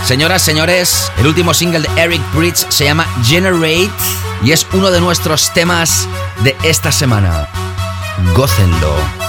Señoras, 0.05 0.43
señores, 0.43 1.11
el 1.19 1.27
último 1.27 1.53
single 1.53 1.81
de 1.81 2.01
Eric 2.01 2.23
Bridge 2.35 2.67
se 2.69 2.85
llama 2.85 3.07
Generate 3.25 3.91
y 4.45 4.53
es 4.53 4.65
uno 4.73 4.91
de 4.93 5.01
nuestros 5.01 5.53
temas 5.53 6.07
de 6.45 6.57
esta 6.63 6.93
semana. 6.93 7.49
Gócenlo. 8.35 9.26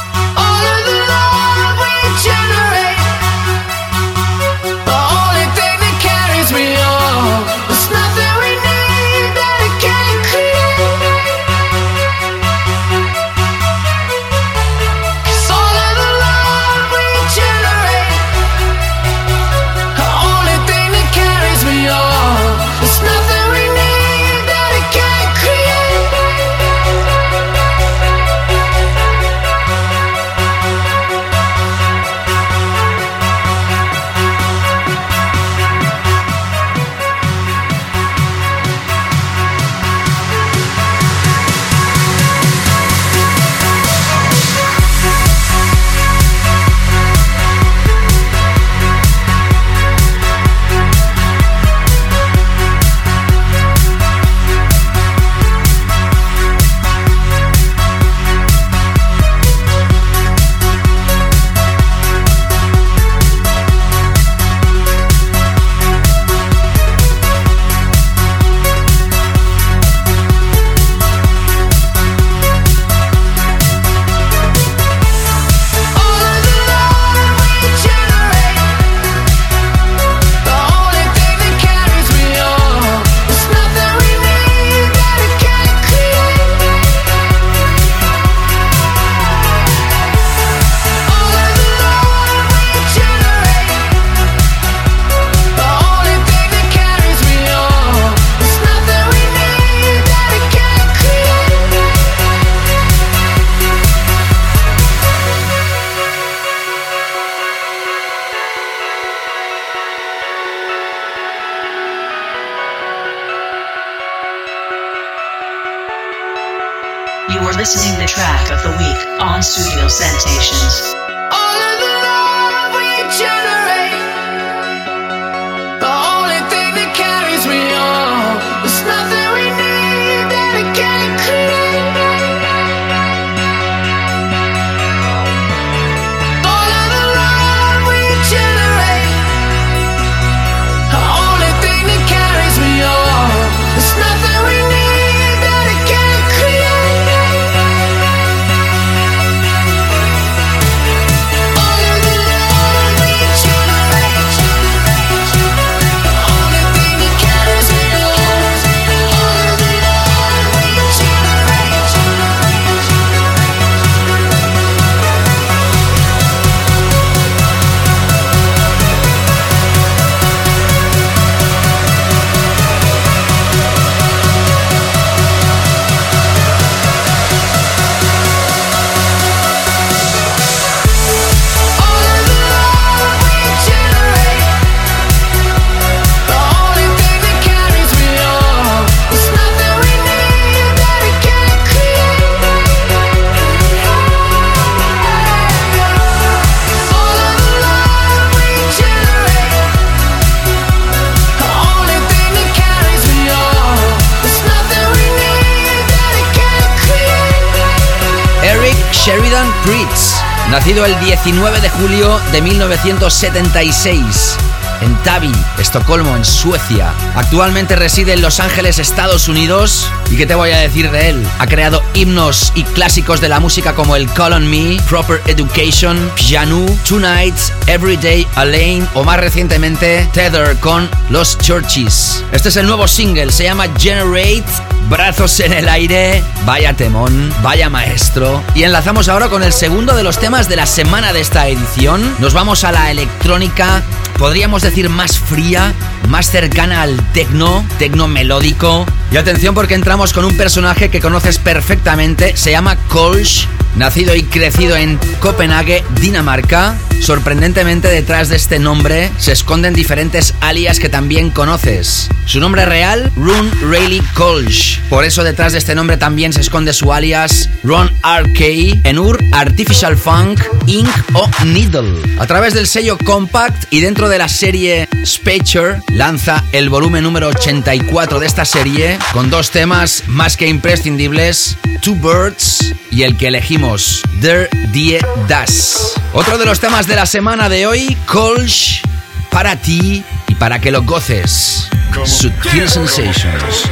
19 211.28 211.60
de 211.60 211.70
julio 211.70 212.22
de 212.32 212.42
1976. 212.42 214.38
en 214.80 214.96
Tavi, 215.04 215.32
Estocolmo, 215.58 216.16
en 216.16 216.24
Suecia. 216.24 216.94
Actualmente 217.16 217.76
reside 217.76 218.14
en 218.14 218.22
Los 218.22 218.40
Ángeles, 218.40 218.80
Estados 218.80 219.28
Unidos. 219.28 219.92
¿Y 220.10 220.18
qué 220.18 220.26
te 220.26 220.36
voy 220.36 220.52
a 220.52 220.60
decir 220.60 220.90
de 220.92 221.10
él? 221.10 221.28
Ha 221.40 221.48
creado 221.48 221.84
himnos 221.96 222.54
y 222.56 222.64
clásicos 222.64 223.20
de 223.20 223.28
la 223.28 223.40
música 223.40 223.74
como 223.74 223.96
el 223.96 224.08
Call 224.14 224.34
on 224.34 224.50
Me, 224.50 224.78
Proper 224.88 225.22
Education, 225.26 226.12
Piano, 226.16 226.66
Tonight, 226.88 227.36
Everyday 227.66 228.26
Alane 228.36 228.88
o 228.94 229.04
más 229.04 229.20
recientemente 229.20 230.08
Tether 230.14 230.56
con 230.58 230.90
Los 231.10 231.38
Churches. 231.40 232.24
Este 232.32 232.50
es 232.50 232.56
el 232.56 232.68
nuevo 232.68 232.88
single, 232.88 233.32
se 233.32 233.46
llama 233.46 233.66
Generate, 233.78 234.46
brazos 234.90 235.40
en 235.40 235.54
el 235.54 235.70
aire, 235.70 236.24
vaya 236.46 236.74
temón, 236.74 237.34
vaya 237.42 237.70
maestro. 237.70 238.44
Y 238.56 238.64
enlazamos 238.64 239.10
ahora 239.10 239.30
con 239.30 239.44
el 239.44 239.54
segundo 239.54 239.96
de 239.96 240.04
los 240.04 240.20
temas 240.20 240.48
de 240.48 240.56
la 240.56 240.66
semana 240.66 241.14
de 241.14 241.22
esta 241.22 241.48
edición. 241.48 242.16
Nos 242.20 242.34
vamos 242.34 242.64
a 242.64 242.72
la 242.72 242.92
electrónica, 242.92 243.84
podríamos 244.18 244.62
decir 244.62 244.90
más 244.90 245.20
fría, 245.20 245.74
más 246.08 246.30
cercana 246.30 246.82
al 246.82 246.98
tecno, 247.12 247.66
tecno 247.78 248.08
melódico. 248.08 248.86
Y 249.12 249.18
atención 249.18 249.56
porque 249.56 249.74
entramos 249.74 250.12
con 250.12 250.26
un 250.26 250.36
personaje 250.36 250.90
que 250.90 251.00
conoces 251.00 251.40
perfectamente, 251.40 252.36
se 252.36 252.52
llama 252.52 252.76
Kolsch, 252.90 253.48
nacido 253.78 254.16
y 254.16 254.24
crecido 254.24 254.76
en 254.76 255.00
Copenhague, 255.20 255.84
Dinamarca. 256.02 256.76
Sorprendentemente 257.00 257.88
detrás 257.88 258.28
de 258.28 258.36
este 258.36 258.60
nombre 258.60 259.12
se 259.18 259.32
esconden 259.32 259.74
diferentes 259.74 260.34
alias 260.42 260.80
que 260.80 260.90
también 260.90 261.30
conoces. 261.30 262.10
Su 262.26 262.40
nombre 262.40 262.66
real, 262.66 263.12
Rune 263.16 263.52
Rayleigh 263.62 264.04
Kolsch. 264.14 264.82
Por 264.90 265.06
eso 265.06 265.24
detrás 265.24 265.54
de 265.54 265.60
este 265.60 265.76
nombre 265.76 265.96
también 265.96 266.34
se 266.34 266.42
esconde 266.42 266.74
su 266.74 266.92
alias 266.92 267.50
Ron 267.64 267.90
RK, 268.04 268.84
Enur, 268.84 269.24
Artificial 269.32 269.96
Funk, 269.96 270.42
Ink 270.66 270.90
o 271.14 271.30
Needle. 271.46 272.02
A 272.20 272.26
través 272.26 272.54
del 272.54 272.68
sello 272.68 272.98
Compact 272.98 273.66
y 273.70 273.80
dentro 273.80 274.10
de 274.10 274.18
la 274.18 274.28
serie 274.28 274.90
Spacer 275.06 275.82
lanza 275.94 276.44
el 276.52 276.70
volumen 276.70 277.04
número 277.04 277.28
84 277.30 278.20
de 278.20 278.26
esta 278.26 278.44
serie 278.44 278.97
con 279.14 279.30
dos 279.30 279.52
temas 279.52 280.04
más 280.08 280.38
que 280.38 280.48
imprescindibles, 280.48 281.58
Two 281.82 281.96
Birds 281.96 282.74
y 282.92 283.04
el 283.04 283.18
que 283.18 283.28
elegimos, 283.28 284.02
Der 284.22 284.50
Die 284.72 285.00
Das. 285.28 285.94
Otro 286.14 286.38
de 286.38 286.46
los 286.46 286.60
temas 286.60 286.88
de 286.88 286.96
la 286.96 287.06
semana 287.06 287.50
de 287.50 287.68
hoy, 287.68 287.98
Kolsch, 288.06 288.82
para 289.30 289.56
ti 289.56 290.04
y 290.28 290.36
para 290.36 290.60
que 290.60 290.72
lo 290.72 290.84
goces. 290.84 291.70
Sutil 292.06 292.70
Sensations. 292.70 293.70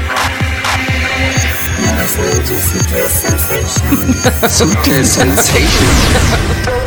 Sutil 4.48 5.06
Sensations. 5.06 5.70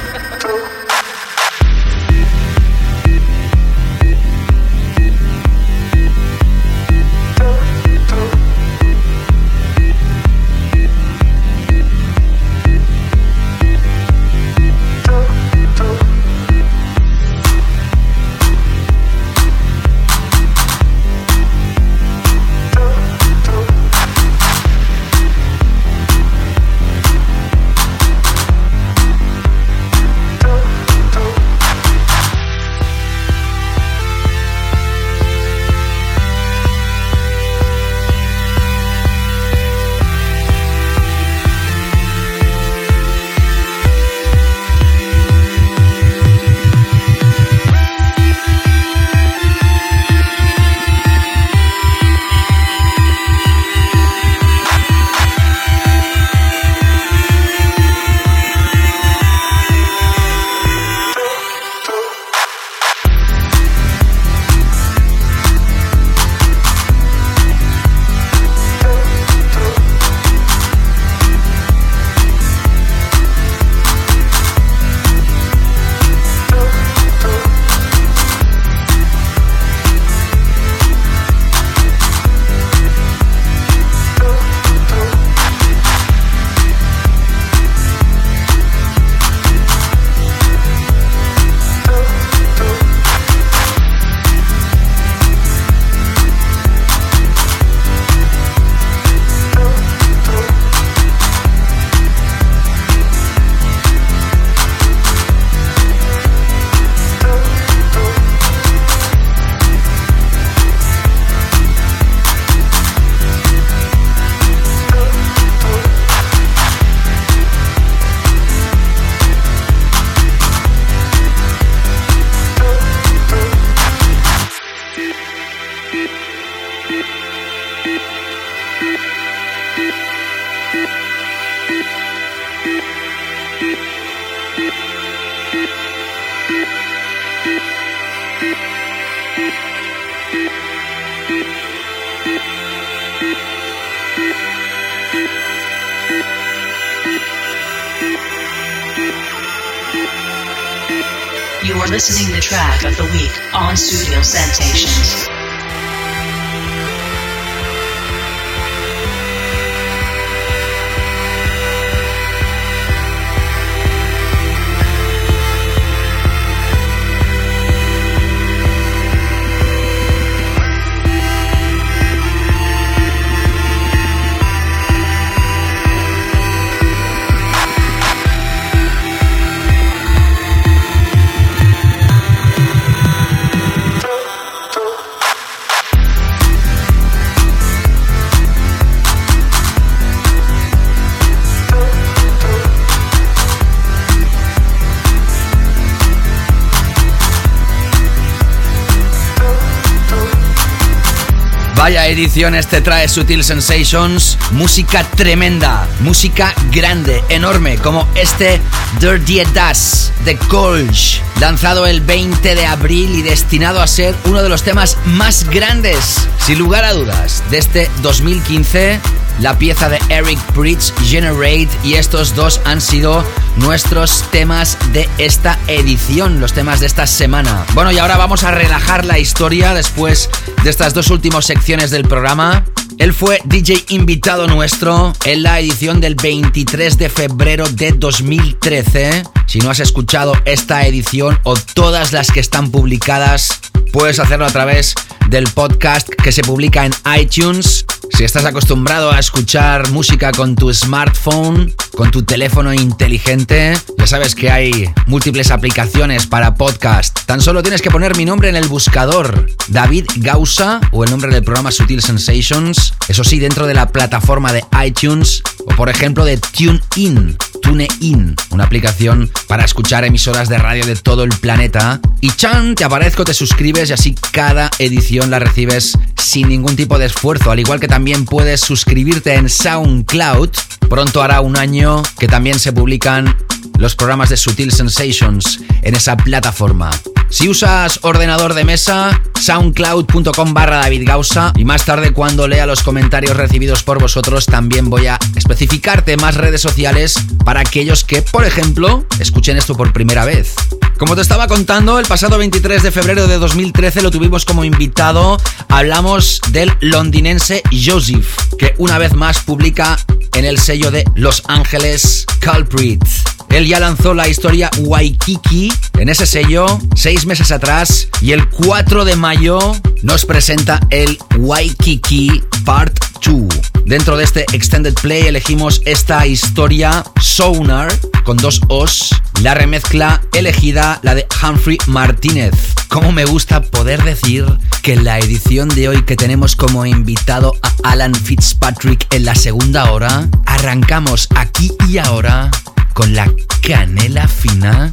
Vaya 201.91 202.07
ediciones 202.07 202.68
te 202.68 202.80
trae 202.80 203.09
Sutil 203.09 203.43
Sensations. 203.43 204.38
Música 204.53 205.03
tremenda, 205.03 205.88
música 205.99 206.55
grande, 206.70 207.20
enorme, 207.28 207.78
como 207.78 208.07
este 208.14 208.61
Dirty 209.01 209.43
Das 209.53 210.12
de 210.24 210.36
Colge, 210.36 211.20
lanzado 211.41 211.88
el 211.88 212.01
20 212.01 212.55
de 212.55 212.64
abril 212.64 213.16
y 213.16 213.22
destinado 213.22 213.82
a 213.82 213.88
ser 213.88 214.14
uno 214.26 214.41
de 214.41 214.49
los 214.49 214.62
temas 214.62 214.99
más 215.05 215.51
grandes, 215.51 216.28
sin 216.38 216.61
lugar 216.61 216.84
a 216.84 216.93
dudas, 216.93 217.43
de 217.51 217.59
este 217.59 217.91
2015 218.03 219.01
la 219.41 219.59
pieza 219.59 219.88
de 219.88 219.99
Eric 220.09 220.38
Bridge 220.55 220.93
Generate 221.05 221.68
y 221.82 221.95
estos 221.95 222.34
dos 222.34 222.61
han 222.64 222.80
sido 222.80 223.24
nuestros 223.57 224.24
temas 224.30 224.76
de 224.93 225.09
esta 225.18 225.59
edición, 225.66 226.41
los 226.41 226.53
temas 226.53 226.80
de 226.80 226.86
esta 226.86 227.07
semana. 227.07 227.64
Bueno, 227.74 227.91
y 227.91 227.99
ahora 227.99 228.16
vamos 228.16 228.45
a 228.45 228.51
relajar 228.51 229.05
la 229.05 229.18
historia 229.18 229.74
después 229.74 230.30
de 230.62 230.70
estas 230.70 230.95
dos 230.95 231.11
últimas 231.11 231.47
secciones 231.47 231.91
del 231.91 232.07
programa. 232.07 232.64
Él 232.99 233.14
fue 233.14 233.41
DJ 233.47 233.86
invitado 233.88 234.47
nuestro 234.47 235.14
en 235.24 235.43
la 235.43 235.59
edición 235.59 236.03
del 236.03 236.16
23 236.16 236.99
de 236.99 237.09
febrero 237.09 237.66
de 237.66 237.93
2013. 237.93 239.22
Si 239.47 239.59
no 239.61 239.70
has 239.70 239.80
escuchado 239.80 240.34
esta 240.45 240.86
edición 240.86 241.38
o 241.45 241.55
todas 241.55 242.12
las 242.12 242.30
que 242.30 242.41
están 242.41 242.70
publicadas, 242.70 243.61
puedes 243.91 244.18
hacerlo 244.18 244.45
a 244.45 244.51
través 244.51 244.95
del 245.28 245.45
podcast 245.45 246.09
que 246.09 246.30
se 246.30 246.43
publica 246.43 246.84
en 246.84 246.93
iTunes. 247.18 247.86
Si 248.11 248.25
estás 248.25 248.45
acostumbrado 248.45 249.11
a 249.11 249.19
escuchar 249.19 249.91
música 249.91 250.33
con 250.33 250.55
tu 250.55 250.73
smartphone, 250.75 251.73
con 251.97 252.11
tu 252.11 252.23
teléfono 252.23 252.75
inteligente, 252.75 253.77
ya 253.99 254.07
sabes 254.07 254.35
que 254.35 254.51
hay 254.51 254.91
múltiples 255.07 255.51
aplicaciones 255.51 256.27
para 256.27 256.55
podcast. 256.55 257.19
Tan 257.27 257.41
solo 257.41 257.63
tienes 257.63 257.83
que 257.83 257.91
poner 257.91 258.17
mi 258.17 258.25
nombre 258.25 258.49
en 258.49 258.57
el 258.57 258.69
buscador, 258.69 259.47
David 259.69 260.07
Gausa, 260.17 260.81
o 260.93 261.05
el 261.05 261.11
nombre 261.11 261.33
del 261.33 261.45
programa 261.45 261.73
Sutil 261.73 262.03
Sensations. 262.03 262.95
Eso 263.09 263.25
sí, 263.25 263.39
dentro 263.39 263.67
de 263.67 263.75
la 263.75 263.89
plataforma 263.89 264.53
de 264.53 264.65
iTunes 264.85 265.43
o 265.67 265.75
por 265.77 265.89
ejemplo 265.89 266.25
de 266.25 266.37
TuneIn. 266.37 267.37
TuneIn, 267.63 268.35
una 268.51 268.65
aplicación 268.65 269.31
para 269.47 269.65
escuchar 269.65 270.05
emisoras 270.05 270.49
de 270.49 270.59
radio 270.59 270.85
de 270.87 270.97
todo 270.97 271.25
el 271.25 271.31
planeta. 271.31 272.01
Y 272.21 272.31
chan, 272.31 272.75
te 272.75 272.85
aparezco, 272.85 273.25
te 273.25 273.35
suscribes 273.35 273.91
y 273.91 273.93
así 273.93 274.15
cada 274.33 274.71
edición 274.79 275.31
la 275.31 275.39
recibes 275.39 275.97
sin 276.17 276.49
ningún 276.49 276.77
tipo 276.77 276.99
de 276.99 277.07
esfuerzo. 277.07 277.51
Al 277.51 277.61
igual 277.61 277.81
que 277.81 277.89
también 277.89 277.99
puedes 278.24 278.61
suscribirte 278.61 279.34
en 279.34 279.48
SoundCloud. 279.48 280.80
Pronto 280.91 281.22
hará 281.22 281.41
un 281.41 281.57
año 281.57 282.03
que 282.18 282.26
también 282.26 282.59
se 282.59 282.72
publican 282.72 283.36
los 283.78 283.95
programas 283.95 284.28
de 284.28 284.36
Sutil 284.36 284.72
Sensations 284.72 285.61
en 285.82 285.95
esa 285.95 286.16
plataforma. 286.16 286.91
Si 287.30 287.49
usas 287.49 288.01
ordenador 288.03 288.55
de 288.55 288.64
mesa, 288.64 289.22
soundcloud.com 289.41 290.53
barra 290.53 290.78
David 290.78 291.05
Gausa 291.07 291.53
y 291.57 291.64
más 291.64 291.84
tarde 291.84 292.12
cuando 292.12 292.49
lea 292.49 292.66
los 292.66 292.82
comentarios 292.82 293.36
recibidos 293.36 293.84
por 293.84 294.01
vosotros 294.01 294.47
también 294.47 294.91
voy 294.91 295.07
a 295.07 295.16
especificarte 295.36 296.16
más 296.16 296.34
redes 296.34 296.61
sociales 296.61 297.14
para 297.45 297.61
aquellos 297.61 298.03
que, 298.03 298.20
por 298.20 298.45
ejemplo, 298.45 299.07
escuchen 299.20 299.57
esto 299.57 299.76
por 299.76 299.93
primera 299.93 300.24
vez. 300.24 300.57
Como 300.99 301.14
te 301.14 301.22
estaba 301.22 301.47
contando, 301.47 302.01
el 302.01 302.07
pasado 302.07 302.36
23 302.36 302.82
de 302.82 302.91
febrero 302.91 303.28
de 303.28 303.38
2013 303.38 304.03
lo 304.03 304.11
tuvimos 304.11 304.45
como 304.45 304.64
invitado. 304.64 305.38
Hablamos 305.68 306.41
del 306.51 306.72
londinense 306.80 307.62
Joseph, 307.70 308.36
que 308.59 308.74
una 308.76 308.99
vez 308.99 309.14
más 309.14 309.38
publica 309.38 309.97
en 310.34 310.45
el 310.45 310.59
sello 310.59 310.80
de 310.89 311.05
Los 311.14 311.43
Ángeles 311.47 312.24
Culprit. 312.43 313.05
Él 313.51 313.66
ya 313.66 313.80
lanzó 313.80 314.14
la 314.14 314.28
historia 314.28 314.70
Waikiki 314.78 315.72
en 315.98 316.09
ese 316.09 316.26
sello 316.26 316.66
seis 316.94 317.26
meses 317.26 317.51
atrás 317.51 318.09
y 318.20 318.32
el 318.32 318.48
4 318.48 319.05
de 319.05 319.16
mayo 319.16 319.59
nos 320.03 320.24
presenta 320.24 320.80
el 320.90 321.18
Waikiki 321.36 322.42
Part 322.64 322.98
2. 323.24 323.70
Dentro 323.86 324.16
de 324.16 324.24
este 324.24 324.46
extended 324.53 324.94
play 324.94 325.26
elegimos 325.26 325.82
esta 325.84 326.26
historia 326.26 327.05
Sonar 327.20 327.92
con 328.24 328.36
dos 328.36 328.61
O's, 328.68 329.11
la 329.42 329.55
remezcla 329.55 330.20
elegida 330.32 331.01
la 331.03 331.14
de 331.14 331.26
Humphrey 331.42 331.78
Martínez. 331.86 332.55
Como 332.88 333.12
me 333.12 333.24
gusta 333.24 333.62
poder 333.62 334.05
decir 334.05 334.46
que 334.82 334.96
la 334.96 335.18
edición 335.18 335.68
de 335.68 335.88
hoy 335.88 336.05
que 336.05 336.16
tenemos 336.16 336.57
como 336.57 336.86
invitado 336.86 337.55
a 337.62 337.90
Alan 337.90 338.14
Fitzpatrick 338.14 339.12
en 339.14 339.24
la 339.24 339.34
segunda 339.34 339.90
hora, 339.90 340.28
arrancamos 340.46 341.28
aquí 341.34 341.72
y 341.88 341.98
ahora 341.98 342.51
con 342.95 343.14
la 343.14 343.30
canela 343.62 344.26
fina 344.28 344.93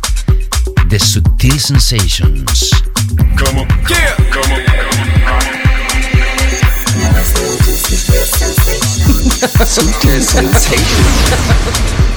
de 0.87 0.99
Sutil 0.99 1.59
Sensations. 1.59 2.71
Come 3.35 3.61
on, 3.61 3.67
yeah, 3.89 4.15
come 4.31 4.53
on. 4.53 4.61
Sutil 9.65 10.21
Sensations. 10.21 12.13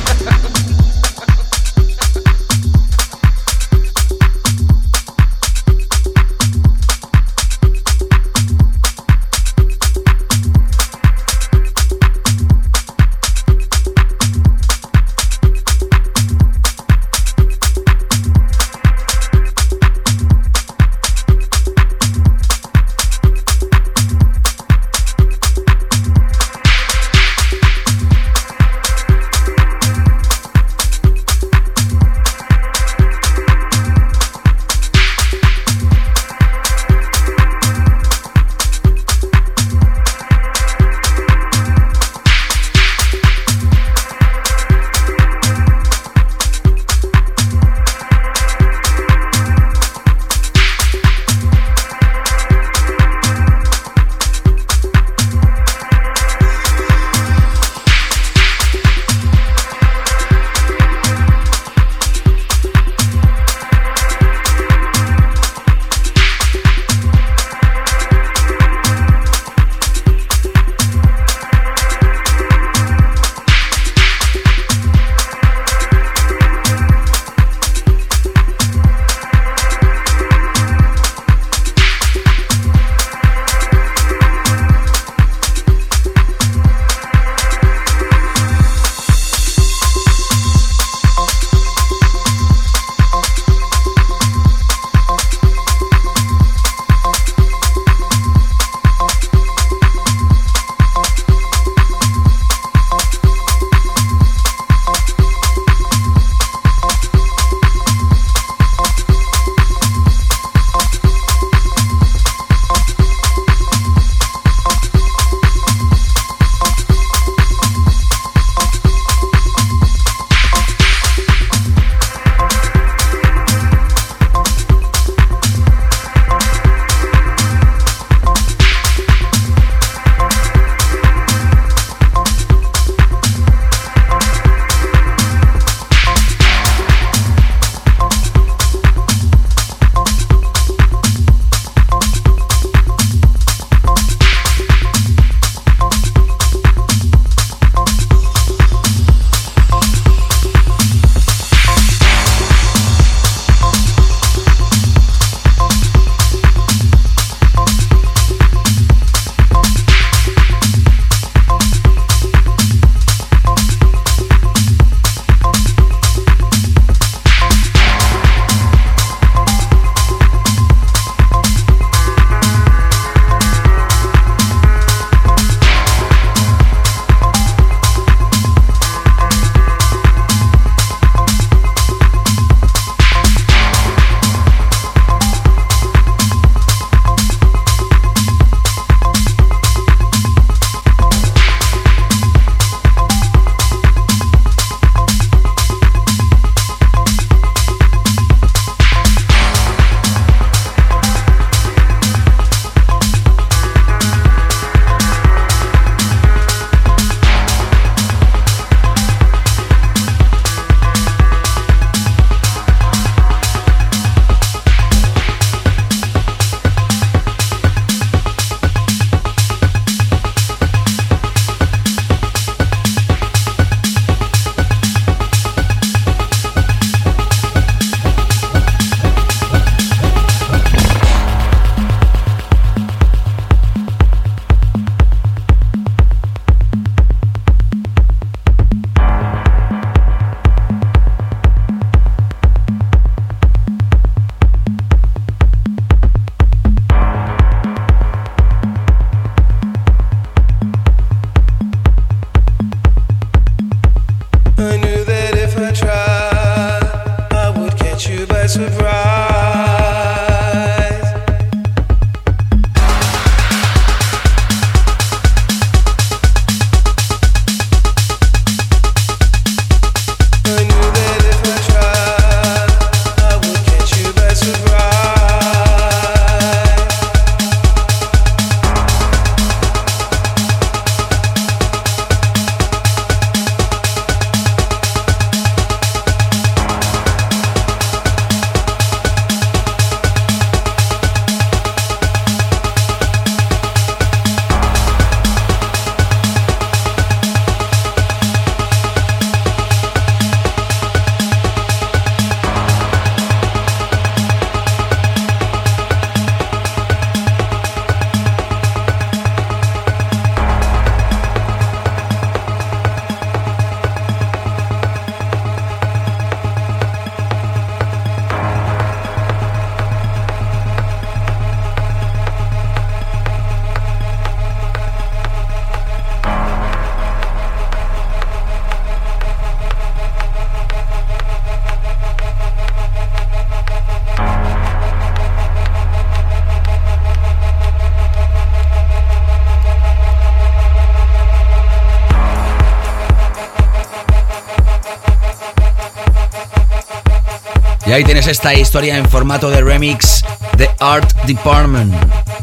esta 348.30 348.54
historia 348.54 348.96
en 348.96 349.08
formato 349.08 349.50
de 349.50 349.60
remix 349.60 350.24
de 350.56 350.70
Art 350.78 351.12
Department. 351.24 351.92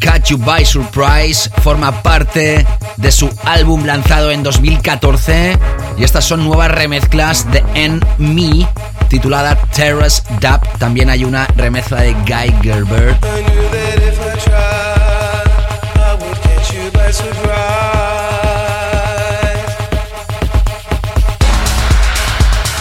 Catch 0.01 0.31
You 0.31 0.37
By 0.37 0.65
Surprise 0.65 1.49
forma 1.63 2.03
parte 2.03 2.67
de 2.97 3.11
su 3.11 3.29
álbum 3.45 3.85
lanzado 3.85 4.31
en 4.31 4.43
2014 4.43 5.57
y 5.97 6.03
estas 6.03 6.25
son 6.25 6.43
nuevas 6.43 6.71
remezclas 6.71 7.49
de 7.53 7.63
En 7.73 8.01
Me 8.17 8.67
titulada 9.07 9.55
Terrace 9.73 10.21
Dub. 10.41 10.59
También 10.77 11.09
hay 11.09 11.23
una 11.23 11.47
remezcla 11.55 12.01
de 12.01 12.11
Guy 12.13 12.53
Gerber. 12.61 13.15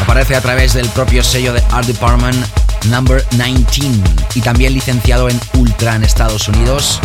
Aparece 0.02 0.34
a 0.34 0.40
través 0.40 0.74
del 0.74 0.88
propio 0.88 1.22
sello 1.22 1.52
de 1.52 1.62
Art 1.70 1.86
Department 1.86 2.65
Number 2.88 3.24
19 3.30 4.02
y 4.34 4.40
también 4.40 4.74
licenciado 4.74 5.28
en 5.28 5.40
Ultra 5.54 5.96
en 5.96 6.04
Estados 6.04 6.48
Unidos. 6.48 7.00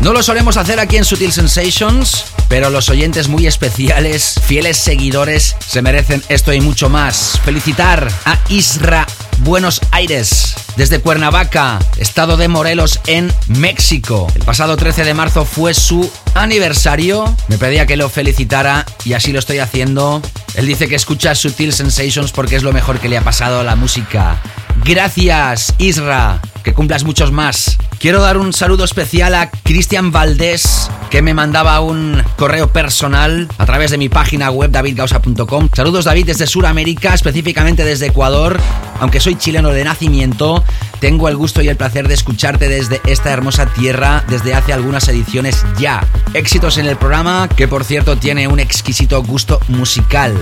No 0.00 0.12
lo 0.12 0.22
solemos 0.22 0.56
hacer 0.56 0.80
aquí 0.80 0.96
en 0.96 1.04
Sutil 1.04 1.32
Sensations, 1.32 2.26
pero 2.48 2.68
los 2.68 2.88
oyentes 2.88 3.28
muy 3.28 3.46
especiales, 3.46 4.40
fieles 4.44 4.76
seguidores, 4.76 5.56
se 5.66 5.82
merecen 5.82 6.22
esto 6.28 6.52
y 6.52 6.60
mucho 6.60 6.88
más. 6.88 7.40
Felicitar 7.44 8.10
a 8.24 8.38
Isra 8.48 9.06
Buenos 9.38 9.80
Aires, 9.90 10.54
desde 10.76 11.00
Cuernavaca, 11.00 11.78
estado 11.96 12.36
de 12.36 12.48
Morelos, 12.48 13.00
en 13.06 13.32
México. 13.46 14.26
El 14.34 14.42
pasado 14.42 14.76
13 14.76 15.04
de 15.04 15.14
marzo 15.14 15.44
fue 15.44 15.74
su 15.74 16.10
aniversario. 16.34 17.34
Me 17.48 17.58
pedía 17.58 17.86
que 17.86 17.96
lo 17.96 18.08
felicitara 18.08 18.84
y 19.04 19.14
así 19.14 19.32
lo 19.32 19.38
estoy 19.38 19.58
haciendo. 19.58 20.20
Él 20.54 20.66
dice 20.66 20.88
que 20.88 20.94
escucha 20.94 21.34
Sutil 21.34 21.72
Sensations 21.72 22.30
porque 22.32 22.56
es 22.56 22.62
lo 22.62 22.72
mejor 22.72 23.00
que 23.00 23.08
le 23.08 23.16
ha 23.16 23.22
pasado 23.22 23.60
a 23.60 23.64
la 23.64 23.76
música. 23.76 24.40
Gracias, 24.84 25.74
Isra. 25.78 26.42
Que 26.62 26.74
cumplas 26.74 27.04
muchos 27.04 27.32
más. 27.32 27.78
Quiero 27.98 28.20
dar 28.20 28.36
un 28.36 28.52
saludo 28.52 28.84
especial 28.84 29.34
a 29.34 29.50
Cristian 29.50 30.12
Valdés, 30.12 30.90
que 31.08 31.22
me 31.22 31.32
mandaba 31.32 31.80
un 31.80 32.22
correo 32.36 32.70
personal 32.70 33.48
a 33.56 33.64
través 33.64 33.90
de 33.92 33.96
mi 33.96 34.10
página 34.10 34.50
web 34.50 34.70
davidgausa.com. 34.70 35.70
Saludos 35.72 36.04
David 36.04 36.26
desde 36.26 36.46
Sudamérica, 36.46 37.14
específicamente 37.14 37.82
desde 37.82 38.08
Ecuador. 38.08 38.60
Aunque 39.00 39.20
soy 39.20 39.36
chileno 39.36 39.70
de 39.70 39.84
nacimiento, 39.84 40.62
tengo 41.04 41.28
el 41.28 41.36
gusto 41.36 41.60
y 41.60 41.68
el 41.68 41.76
placer 41.76 42.08
de 42.08 42.14
escucharte 42.14 42.66
desde 42.66 42.98
esta 43.04 43.30
hermosa 43.30 43.66
tierra 43.66 44.24
desde 44.26 44.54
hace 44.54 44.72
algunas 44.72 45.06
ediciones 45.06 45.62
ya. 45.78 46.02
Éxitos 46.32 46.78
en 46.78 46.86
el 46.86 46.96
programa, 46.96 47.46
que 47.54 47.68
por 47.68 47.84
cierto 47.84 48.16
tiene 48.16 48.48
un 48.48 48.58
exquisito 48.58 49.22
gusto 49.22 49.60
musical. 49.68 50.34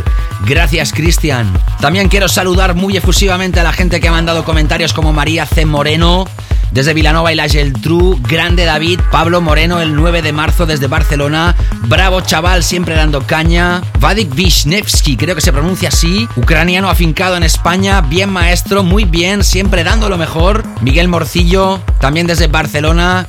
Gracias 0.46 0.92
Cristian. 0.92 1.52
También 1.80 2.08
quiero 2.08 2.28
saludar 2.28 2.76
muy 2.76 2.96
efusivamente 2.96 3.58
a 3.58 3.64
la 3.64 3.72
gente 3.72 4.00
que 4.00 4.06
ha 4.06 4.12
mandado 4.12 4.44
comentarios 4.44 4.92
como 4.92 5.12
María 5.12 5.46
C. 5.46 5.66
Moreno, 5.66 6.28
desde 6.72 6.94
Vilanova 6.94 7.32
y 7.32 7.36
la 7.36 7.48
Geltrú, 7.48 8.20
Grande 8.22 8.64
David, 8.64 9.00
Pablo 9.10 9.40
Moreno 9.40 9.80
el 9.80 9.94
9 9.94 10.22
de 10.22 10.32
marzo 10.32 10.66
desde 10.66 10.86
Barcelona, 10.86 11.54
Bravo 11.86 12.20
Chaval 12.20 12.64
siempre 12.64 12.94
dando 12.94 13.26
caña, 13.26 13.82
Vadik 14.00 14.34
Vishnevsky, 14.34 15.16
creo 15.16 15.34
que 15.34 15.40
se 15.40 15.52
pronuncia 15.52 15.90
así, 15.90 16.28
ucraniano 16.36 16.88
afincado 16.88 17.36
en 17.36 17.42
España, 17.42 18.00
bien 18.00 18.30
maestro, 18.30 18.82
muy 18.82 19.04
bien, 19.04 19.44
siempre 19.44 19.84
dando 19.84 20.08
lo 20.08 20.18
mejor, 20.18 20.64
Miguel 20.80 21.08
Morcillo, 21.08 21.80
también 22.00 22.26
desde 22.26 22.46
Barcelona, 22.46 23.28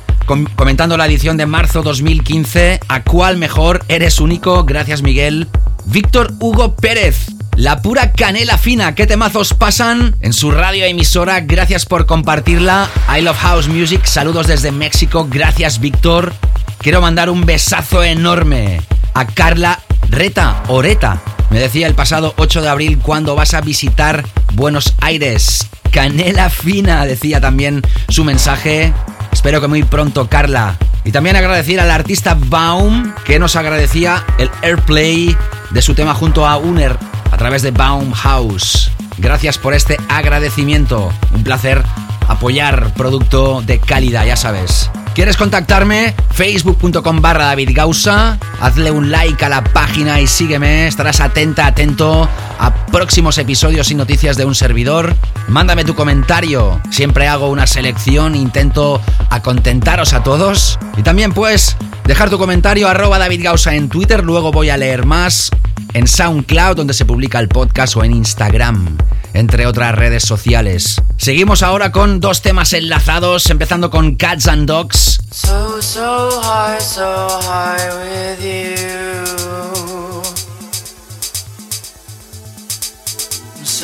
comentando 0.56 0.96
la 0.96 1.06
edición 1.06 1.36
de 1.36 1.46
marzo 1.46 1.82
2015, 1.82 2.80
¿a 2.88 3.02
cuál 3.02 3.36
mejor? 3.36 3.84
Eres 3.88 4.20
único, 4.20 4.64
gracias 4.64 5.02
Miguel. 5.02 5.48
Víctor 5.86 6.32
Hugo 6.40 6.76
Pérez, 6.76 7.33
la 7.56 7.82
pura 7.82 8.12
canela 8.12 8.58
fina, 8.58 8.94
¿qué 8.94 9.06
temazos 9.06 9.54
pasan 9.54 10.16
en 10.20 10.32
su 10.32 10.50
radio 10.50 10.84
emisora? 10.84 11.40
Gracias 11.40 11.86
por 11.86 12.04
compartirla. 12.06 12.88
I 13.16 13.22
Love 13.22 13.36
House 13.38 13.68
Music, 13.68 14.04
saludos 14.04 14.48
desde 14.48 14.72
México, 14.72 15.26
gracias 15.30 15.78
Víctor. 15.78 16.32
Quiero 16.78 17.00
mandar 17.00 17.30
un 17.30 17.46
besazo 17.46 18.02
enorme 18.02 18.80
a 19.14 19.26
Carla 19.26 19.80
Reta 20.10 20.62
Oreta. 20.68 21.22
Me 21.50 21.60
decía 21.60 21.86
el 21.86 21.94
pasado 21.94 22.34
8 22.36 22.60
de 22.62 22.68
abril 22.68 22.98
cuando 22.98 23.36
vas 23.36 23.54
a 23.54 23.60
visitar 23.60 24.24
Buenos 24.54 24.94
Aires. 25.00 25.68
Canela 25.92 26.50
fina, 26.50 27.06
decía 27.06 27.40
también 27.40 27.82
su 28.08 28.24
mensaje. 28.24 28.92
Espero 29.32 29.60
que 29.60 29.68
muy 29.68 29.84
pronto, 29.84 30.28
Carla. 30.28 30.76
Y 31.04 31.12
también 31.12 31.36
agradecer 31.36 31.78
al 31.78 31.90
artista 31.90 32.36
Baum 32.36 33.12
que 33.24 33.38
nos 33.38 33.54
agradecía 33.54 34.24
el 34.38 34.50
airplay 34.62 35.36
de 35.70 35.82
su 35.82 35.94
tema 35.94 36.14
junto 36.14 36.46
a 36.46 36.56
Uner 36.56 36.98
a 37.34 37.36
través 37.36 37.62
de 37.62 37.72
Baumhaus. 37.72 38.92
Gracias 39.18 39.58
por 39.58 39.74
este 39.74 39.98
agradecimiento. 40.08 41.12
Un 41.34 41.42
placer 41.42 41.82
apoyar 42.28 42.94
producto 42.94 43.60
de 43.60 43.80
calidad, 43.80 44.24
ya 44.24 44.36
sabes. 44.36 44.88
¿Quieres 45.16 45.36
contactarme? 45.36 46.14
Facebook.com 46.30 47.20
barra 47.20 47.46
David 47.46 47.70
Gausa. 47.72 48.38
Hazle 48.60 48.92
un 48.92 49.10
like 49.10 49.44
a 49.44 49.48
la 49.48 49.64
página 49.64 50.20
y 50.20 50.28
sígueme. 50.28 50.86
Estarás 50.86 51.20
atenta, 51.20 51.66
atento 51.66 52.28
a 52.58 52.86
próximos 52.86 53.38
episodios 53.38 53.90
y 53.90 53.94
noticias 53.94 54.36
de 54.36 54.44
un 54.44 54.54
servidor. 54.54 55.14
Mándame 55.48 55.84
tu 55.84 55.94
comentario. 55.94 56.80
Siempre 56.90 57.28
hago 57.28 57.48
una 57.50 57.66
selección, 57.66 58.34
intento 58.34 59.00
acontentaros 59.30 60.12
a 60.12 60.22
todos. 60.22 60.78
Y 60.96 61.02
también 61.02 61.32
puedes 61.32 61.76
dejar 62.04 62.30
tu 62.30 62.38
comentario 62.38 62.88
arroba 62.88 63.18
David 63.18 63.46
en 63.66 63.88
Twitter. 63.88 64.24
Luego 64.24 64.52
voy 64.52 64.70
a 64.70 64.76
leer 64.76 65.06
más 65.06 65.50
en 65.94 66.06
SoundCloud, 66.06 66.76
donde 66.76 66.94
se 66.94 67.04
publica 67.04 67.38
el 67.38 67.48
podcast, 67.48 67.96
o 67.96 68.04
en 68.04 68.12
Instagram, 68.12 68.98
entre 69.32 69.66
otras 69.66 69.94
redes 69.94 70.24
sociales. 70.24 71.00
Seguimos 71.16 71.62
ahora 71.62 71.92
con 71.92 72.20
dos 72.20 72.42
temas 72.42 72.72
enlazados, 72.72 73.48
empezando 73.48 73.90
con 73.90 74.16
Cats 74.16 74.48
and 74.48 74.66
Dogs. 74.66 75.20
So, 75.30 75.80
so 75.80 76.40
high, 76.42 76.80
so 76.80 77.28
high 77.42 77.78
with 77.98 78.44
you. 78.44 80.03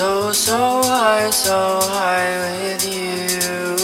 So, 0.01 0.32
so 0.32 0.80
high, 0.82 1.30
so 1.30 1.78
high 1.82 2.32
with 2.40 2.88
you. 2.88 3.76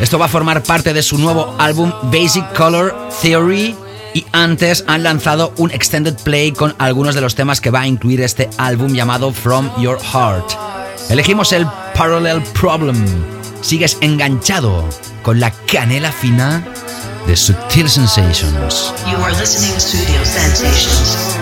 Esto 0.00 0.18
va 0.18 0.24
a 0.24 0.28
formar 0.28 0.62
parte 0.62 0.94
de 0.94 1.02
su 1.02 1.18
nuevo 1.18 1.54
álbum 1.58 1.92
Basic 2.04 2.54
Color 2.54 3.10
Theory 3.20 3.76
y 4.14 4.24
antes 4.32 4.84
han 4.86 5.02
lanzado 5.02 5.52
un 5.58 5.70
extended 5.72 6.16
play 6.24 6.52
con 6.52 6.74
algunos 6.78 7.14
de 7.14 7.20
los 7.20 7.34
temas 7.34 7.60
que 7.60 7.68
va 7.68 7.82
a 7.82 7.86
incluir 7.86 8.22
este 8.22 8.48
álbum 8.56 8.94
llamado 8.94 9.30
From 9.30 9.70
Your 9.78 9.98
Heart. 10.00 10.52
Elegimos 11.10 11.52
el 11.52 11.66
Parallel 11.94 12.42
Problem. 12.58 12.96
Sigues 13.60 13.98
enganchado 14.00 14.88
con 15.22 15.38
la 15.38 15.50
canela 15.50 16.12
fina 16.12 16.64
de 17.26 17.36
Subtil 17.36 17.90
Sensations. 17.90 18.94
You 19.10 19.22
are 19.22 19.36
listening 19.38 19.74
to 19.74 19.80
Studio 19.80 20.24
Sensations. 20.24 21.32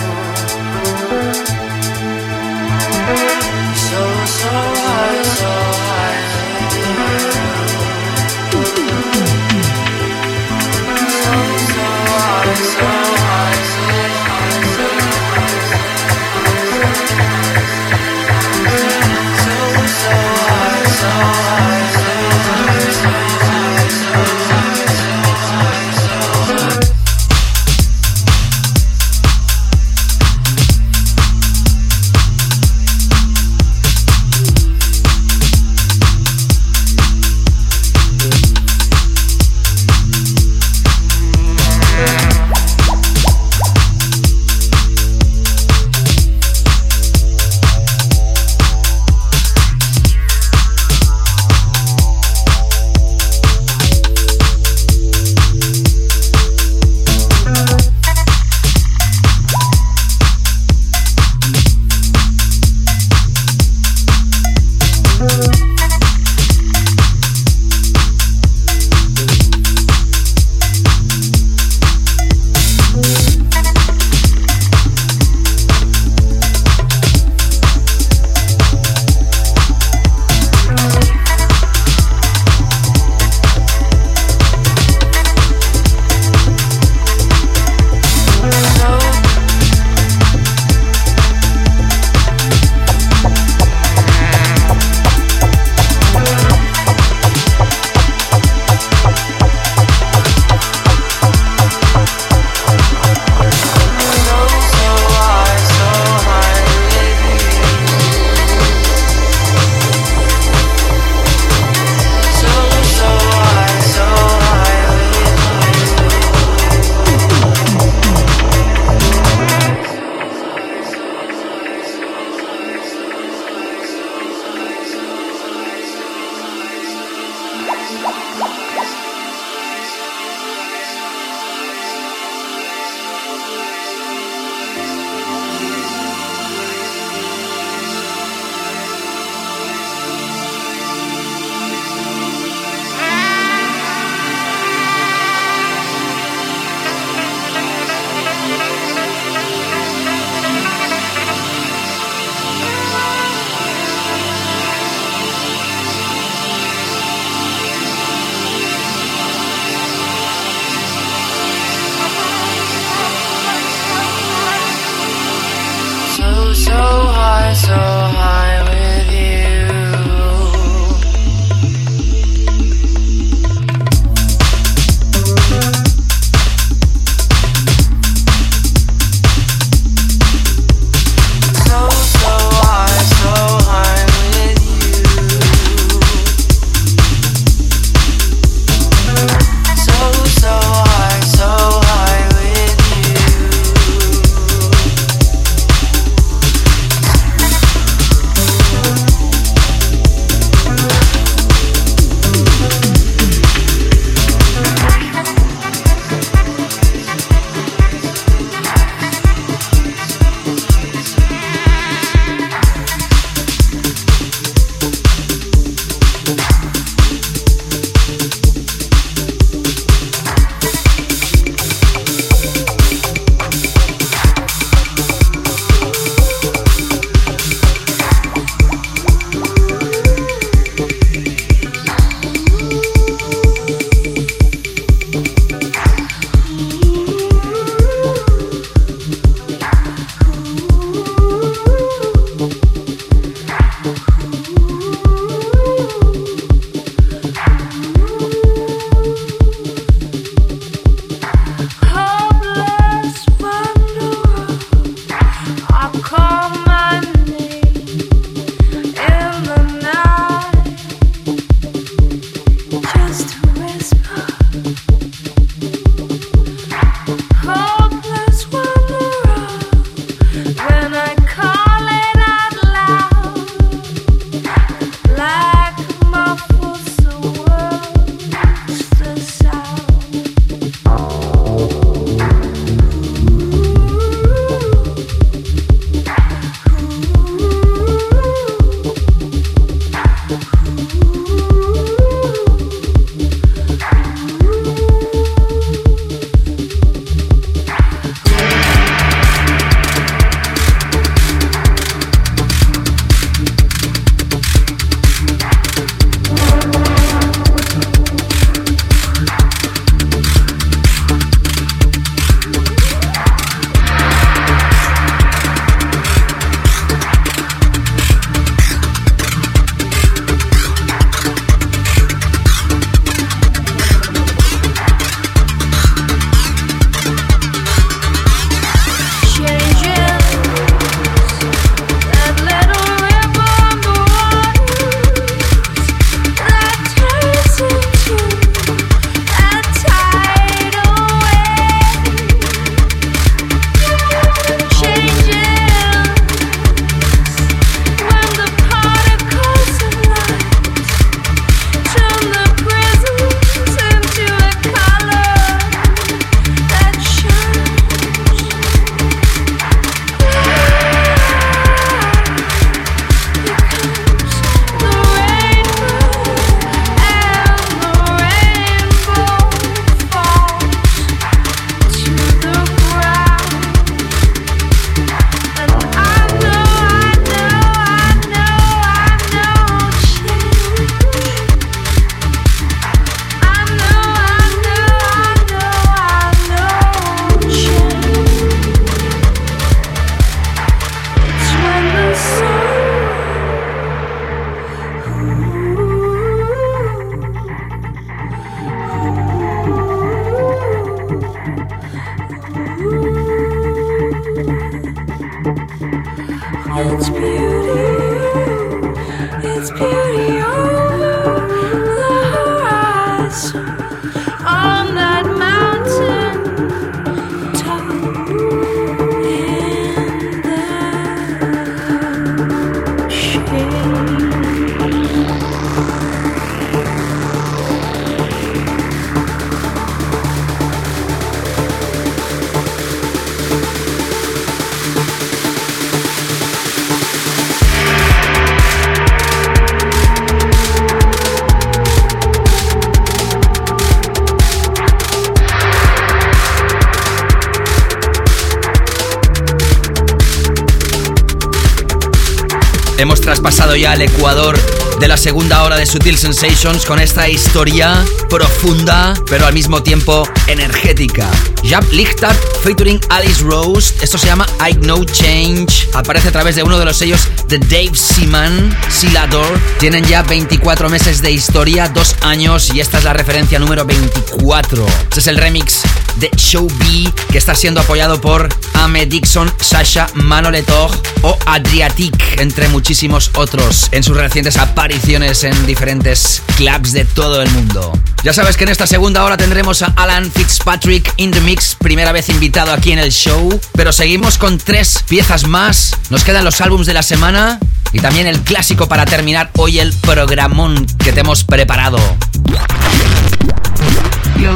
Traspasado 453.71 453.77
ya 453.77 453.93
al 453.93 454.03
Ecuador 454.03 454.59
de 454.99 455.07
la 455.07 455.17
segunda 455.17 455.63
hora 455.63 455.77
de 455.77 455.87
Sutil 455.87 456.19
Sensations 456.19 456.85
con 456.85 456.99
esta 456.99 457.29
historia 457.29 458.05
profunda, 458.29 459.15
pero 459.29 459.47
al 459.47 459.55
mismo 459.55 459.83
tiempo 459.83 460.29
energética. 460.49 461.31
Jab 461.63 461.85
Lichtart 461.93 462.37
featuring 462.63 463.01
Alice 463.11 463.43
Rose. 463.43 463.95
Esto 464.03 464.19
se 464.19 464.27
llama 464.27 464.47
I 464.69 464.75
Know 464.75 465.05
Change. 465.05 465.89
Aparece 465.95 466.29
a 466.29 466.33
través 466.33 466.57
de 466.57 466.65
uno 466.65 466.79
de 466.79 466.85
los 466.85 466.97
sellos 466.97 467.29
de 467.47 467.59
Dave 467.59 467.95
Seaman, 467.95 468.77
Silador. 468.89 469.47
Tienen 469.79 470.05
ya 470.05 470.23
24 470.23 470.89
meses 470.89 471.23
de 471.23 471.31
historia, 471.31 471.89
dos 471.89 472.17
años, 472.23 472.75
y 472.75 472.81
esta 472.81 472.99
es 472.99 473.05
la 473.05 473.13
referencia 473.13 473.59
número 473.59 473.85
24. 473.85 474.87
Este 475.05 475.21
es 475.21 475.27
el 475.29 475.37
remix 475.37 475.83
de 476.17 476.29
Show 476.37 476.67
B, 476.67 477.13
que 477.31 477.39
está 477.39 477.55
siendo 477.55 477.81
apoyado 477.81 478.21
por 478.21 478.49
Ame 478.81 479.05
Dixon, 479.05 479.53
Sasha 479.61 480.07
Manoletog 480.15 480.91
o 481.23 481.39
Adriatic, 481.45 482.41
entre 482.41 482.69
muchísimos 482.69 483.31
otros, 483.35 483.89
en 483.93 484.03
sus 484.03 484.17
recientes 484.17 484.57
apariciones 484.57 485.45
en 485.45 485.67
diferentes 485.67 486.43
clubs 486.57 486.93
de 486.93 487.05
todo 487.05 487.43
el 487.43 487.51
mundo. 487.51 487.93
Ya 488.25 488.33
sabes 488.33 488.57
que 488.57 488.65
en 488.65 488.71
esta 488.71 488.87
segunda 488.87 489.23
hora 489.25 489.37
tendremos 489.37 489.83
a 489.83 489.93
Alan 489.97 490.31
Fitzpatrick 490.33 491.13
in 491.19 491.31
the 491.31 491.41
Mix, 491.43 491.77
primera 491.79 492.13
vez 492.13 492.31
invitado 492.31 492.73
aquí 492.73 492.93
en 492.93 492.99
el 492.99 493.13
show, 493.13 493.61
pero 493.73 493.93
seguimos 493.93 494.39
con 494.39 494.59
tres 494.59 495.05
piezas 495.07 495.47
más. 495.47 495.97
Nos 496.09 496.25
quedan 496.25 496.45
los 496.45 496.61
álbums 496.61 496.87
de 496.87 496.95
la 496.95 497.03
semana 497.03 497.59
y 497.93 498.01
también 498.01 498.27
el 498.27 498.41
clásico 498.41 498.89
para 498.89 499.05
terminar 499.05 499.51
hoy 499.57 499.79
el 499.79 499.93
programón 499.93 500.87
que 500.99 501.13
te 501.13 501.21
hemos 501.21 501.45
preparado. 501.45 501.99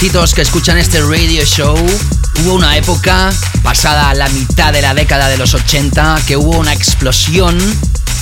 Que 0.00 0.40
escuchan 0.40 0.78
este 0.78 1.02
radio 1.02 1.44
show, 1.44 1.76
hubo 1.76 2.54
una 2.54 2.74
época, 2.78 3.30
pasada 3.62 4.14
la 4.14 4.30
mitad 4.30 4.72
de 4.72 4.80
la 4.80 4.94
década 4.94 5.28
de 5.28 5.36
los 5.36 5.52
80, 5.52 6.22
que 6.26 6.38
hubo 6.38 6.56
una 6.56 6.72
explosión 6.72 7.58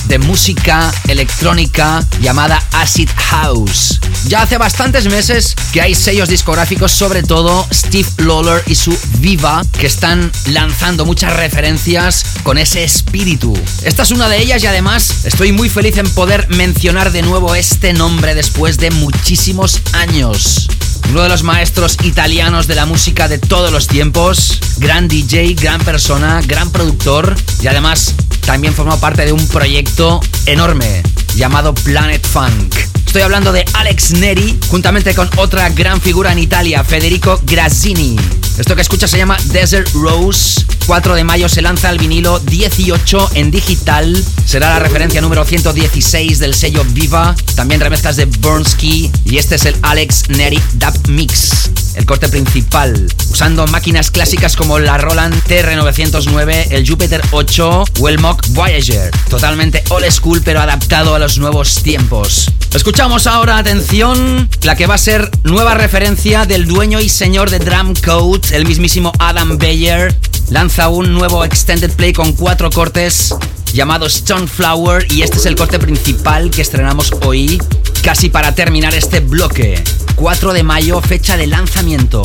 de 0.09 0.19
música 0.19 0.91
electrónica 1.07 2.05
llamada 2.19 2.61
Acid 2.73 3.09
House. 3.15 4.01
Ya 4.27 4.41
hace 4.41 4.57
bastantes 4.57 5.05
meses 5.05 5.55
que 5.71 5.81
hay 5.81 5.95
sellos 5.95 6.27
discográficos, 6.27 6.91
sobre 6.91 7.23
todo 7.23 7.65
Steve 7.71 8.09
Lawler 8.17 8.61
y 8.67 8.75
su 8.75 8.97
Viva, 9.19 9.61
que 9.79 9.87
están 9.87 10.33
lanzando 10.47 11.05
muchas 11.05 11.33
referencias 11.37 12.25
con 12.43 12.57
ese 12.57 12.83
espíritu. 12.83 13.57
Esta 13.83 14.03
es 14.03 14.11
una 14.11 14.27
de 14.27 14.41
ellas 14.41 14.61
y 14.63 14.67
además 14.67 15.23
estoy 15.23 15.53
muy 15.53 15.69
feliz 15.69 15.97
en 15.97 16.09
poder 16.09 16.49
mencionar 16.49 17.13
de 17.13 17.21
nuevo 17.21 17.55
este 17.55 17.93
nombre 17.93 18.35
después 18.35 18.77
de 18.79 18.91
muchísimos 18.91 19.79
años. 19.93 20.67
Uno 21.09 21.23
de 21.23 21.29
los 21.29 21.41
maestros 21.41 21.97
italianos 22.03 22.67
de 22.67 22.75
la 22.75 22.85
música 22.85 23.27
de 23.27 23.39
todos 23.39 23.71
los 23.71 23.87
tiempos, 23.87 24.59
gran 24.77 25.07
DJ, 25.07 25.55
gran 25.55 25.81
persona, 25.81 26.39
gran 26.45 26.69
productor 26.69 27.35
y 27.61 27.67
además 27.67 28.13
también 28.45 28.75
formó 28.75 28.99
parte 28.99 29.25
de 29.25 29.31
un 29.31 29.47
proyecto 29.47 30.19
enorme 30.45 31.01
llamado 31.35 31.73
Planet 31.73 32.25
Funk. 32.25 32.75
Estoy 33.07 33.23
hablando 33.23 33.51
de 33.51 33.65
Alex 33.73 34.11
Neri, 34.11 34.59
juntamente 34.67 35.15
con 35.15 35.27
otra 35.37 35.69
gran 35.69 35.99
figura 35.99 36.31
en 36.31 36.39
Italia, 36.39 36.83
Federico 36.83 37.41
Grazzini. 37.43 38.15
Esto 38.59 38.75
que 38.75 38.81
escucha 38.81 39.07
se 39.07 39.17
llama 39.17 39.37
Desert 39.53 39.89
Rose. 39.93 40.65
4 40.85 41.15
de 41.15 41.23
mayo 41.23 41.47
se 41.47 41.61
lanza 41.61 41.89
el 41.89 41.97
vinilo 41.97 42.39
18 42.39 43.31
en 43.35 43.51
digital. 43.51 44.21
Será 44.45 44.71
la 44.71 44.79
referencia 44.79 45.21
número 45.21 45.45
116 45.45 46.39
del 46.39 46.53
sello 46.53 46.83
Viva. 46.89 47.35
También 47.55 47.79
remezclas 47.79 48.17
de 48.17 48.25
Burnsky. 48.25 49.09
Y 49.23 49.37
este 49.37 49.55
es 49.55 49.65
el 49.65 49.77
Alex 49.81 50.29
Neri 50.29 50.61
Dub 50.73 51.07
Mix. 51.07 51.69
El 51.95 52.05
corte 52.05 52.29
principal, 52.29 53.07
usando 53.31 53.67
máquinas 53.67 54.11
clásicas 54.11 54.55
como 54.55 54.79
la 54.79 54.97
Roland 54.97 55.35
TR909, 55.47 56.67
el 56.71 56.87
Jupiter 56.87 57.21
8 57.31 57.85
o 57.99 58.09
el 58.09 58.19
Mock 58.19 58.45
Voyager. 58.49 59.11
Totalmente 59.29 59.83
old 59.89 60.09
school 60.11 60.41
pero 60.43 60.61
adaptado 60.61 61.15
a 61.15 61.19
los 61.19 61.37
nuevos 61.37 61.83
tiempos. 61.83 62.51
Escuchamos 62.73 63.27
ahora, 63.27 63.57
atención, 63.57 64.49
la 64.61 64.75
que 64.75 64.85
va 64.85 64.95
a 64.95 64.99
ser 64.99 65.29
nueva 65.43 65.73
referencia 65.73 66.45
del 66.45 66.67
dueño 66.67 66.99
y 66.99 67.09
señor 67.09 67.49
de 67.49 67.59
Drum 67.59 67.93
Code, 67.95 68.55
el 68.55 68.65
mismísimo 68.65 69.11
Adam 69.19 69.57
Beyer. 69.57 70.15
Lanza 70.49 70.89
un 70.89 71.13
nuevo 71.13 71.43
extended 71.45 71.91
play 71.91 72.13
con 72.13 72.33
cuatro 72.33 72.69
cortes 72.69 73.35
llamado 73.73 74.09
Stoneflower 74.09 75.11
y 75.11 75.21
este 75.21 75.37
es 75.37 75.45
el 75.45 75.55
corte 75.55 75.79
principal 75.79 76.49
que 76.49 76.61
estrenamos 76.61 77.11
hoy, 77.25 77.61
casi 78.03 78.29
para 78.29 78.53
terminar 78.53 78.93
este 78.93 79.19
bloque. 79.19 79.83
4 80.15 80.53
de 80.53 80.63
mayo, 80.63 81.01
fecha 81.01 81.37
de 81.37 81.47
lanzamiento. 81.47 82.21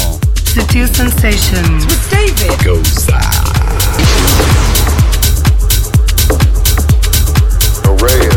Sutil 0.55 0.89
Sensations 0.95 1.85
with 1.87 1.99
David 2.11 2.53
Goza. 2.65 3.21
Arrayas. 7.85 8.34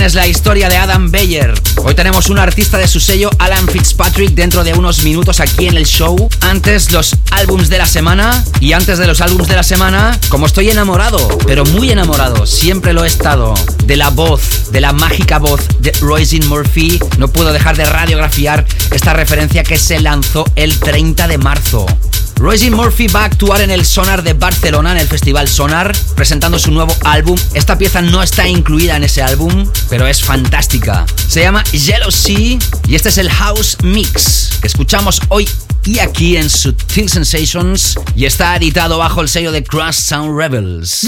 Tienes 0.00 0.14
la 0.14 0.26
historia 0.26 0.70
de 0.70 0.78
Adam 0.78 1.10
Beyer. 1.10 1.52
Hoy 1.84 1.94
tenemos 1.94 2.30
un 2.30 2.38
artista 2.38 2.78
de 2.78 2.88
su 2.88 3.00
sello, 3.00 3.28
Alan 3.38 3.68
Fitzpatrick, 3.68 4.30
dentro 4.30 4.64
de 4.64 4.72
unos 4.72 5.02
minutos 5.02 5.40
aquí 5.40 5.66
en 5.66 5.76
el 5.76 5.84
show. 5.84 6.26
Antes 6.40 6.90
los 6.90 7.14
álbums 7.32 7.68
de 7.68 7.76
la 7.76 7.84
semana 7.84 8.42
y 8.60 8.72
antes 8.72 8.96
de 8.96 9.06
los 9.06 9.20
álbums 9.20 9.48
de 9.48 9.56
la 9.56 9.62
semana, 9.62 10.18
como 10.30 10.46
estoy 10.46 10.70
enamorado, 10.70 11.28
pero 11.46 11.66
muy 11.66 11.90
enamorado, 11.90 12.46
siempre 12.46 12.94
lo 12.94 13.04
he 13.04 13.08
estado, 13.08 13.52
de 13.84 13.98
la 13.98 14.08
voz, 14.08 14.72
de 14.72 14.80
la 14.80 14.94
mágica 14.94 15.38
voz 15.38 15.60
de 15.80 15.92
Roisin 16.00 16.48
Murphy, 16.48 16.98
no 17.18 17.28
puedo 17.28 17.52
dejar 17.52 17.76
de 17.76 17.84
radiografiar 17.84 18.64
esta 18.92 19.12
referencia 19.12 19.64
que 19.64 19.76
se 19.76 20.00
lanzó 20.00 20.46
el 20.56 20.78
30 20.80 21.28
de 21.28 21.36
marzo. 21.36 21.84
Roisin 22.40 22.72
Murphy 22.72 23.06
va 23.06 23.20
a 23.20 23.24
actuar 23.26 23.60
en 23.60 23.70
el 23.70 23.84
Sonar 23.84 24.22
de 24.22 24.32
Barcelona, 24.32 24.92
en 24.92 24.96
el 24.96 25.06
Festival 25.06 25.46
Sonar, 25.46 25.94
presentando 26.16 26.58
su 26.58 26.70
nuevo 26.70 26.94
álbum. 27.04 27.38
Esta 27.52 27.76
pieza 27.76 28.00
no 28.00 28.22
está 28.22 28.48
incluida 28.48 28.96
en 28.96 29.04
ese 29.04 29.20
álbum, 29.20 29.70
pero 29.90 30.06
es 30.06 30.22
fantástica. 30.22 31.04
Se 31.28 31.42
llama 31.42 31.62
Jealousy 31.64 32.58
y 32.88 32.94
este 32.94 33.10
es 33.10 33.18
el 33.18 33.30
House 33.30 33.76
Mix 33.82 34.58
que 34.62 34.68
escuchamos 34.68 35.20
hoy 35.28 35.46
y 35.84 35.98
aquí 35.98 36.38
en 36.38 36.48
Sutil 36.48 37.10
Sensations 37.10 37.98
y 38.16 38.24
está 38.24 38.56
editado 38.56 38.96
bajo 38.96 39.20
el 39.20 39.28
sello 39.28 39.52
de 39.52 39.62
Crash 39.62 39.96
Sound 39.96 40.34
Rebels. 40.34 41.06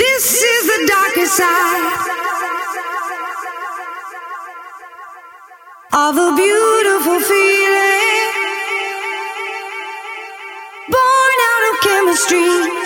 the 12.13 12.19
street. 12.19 12.82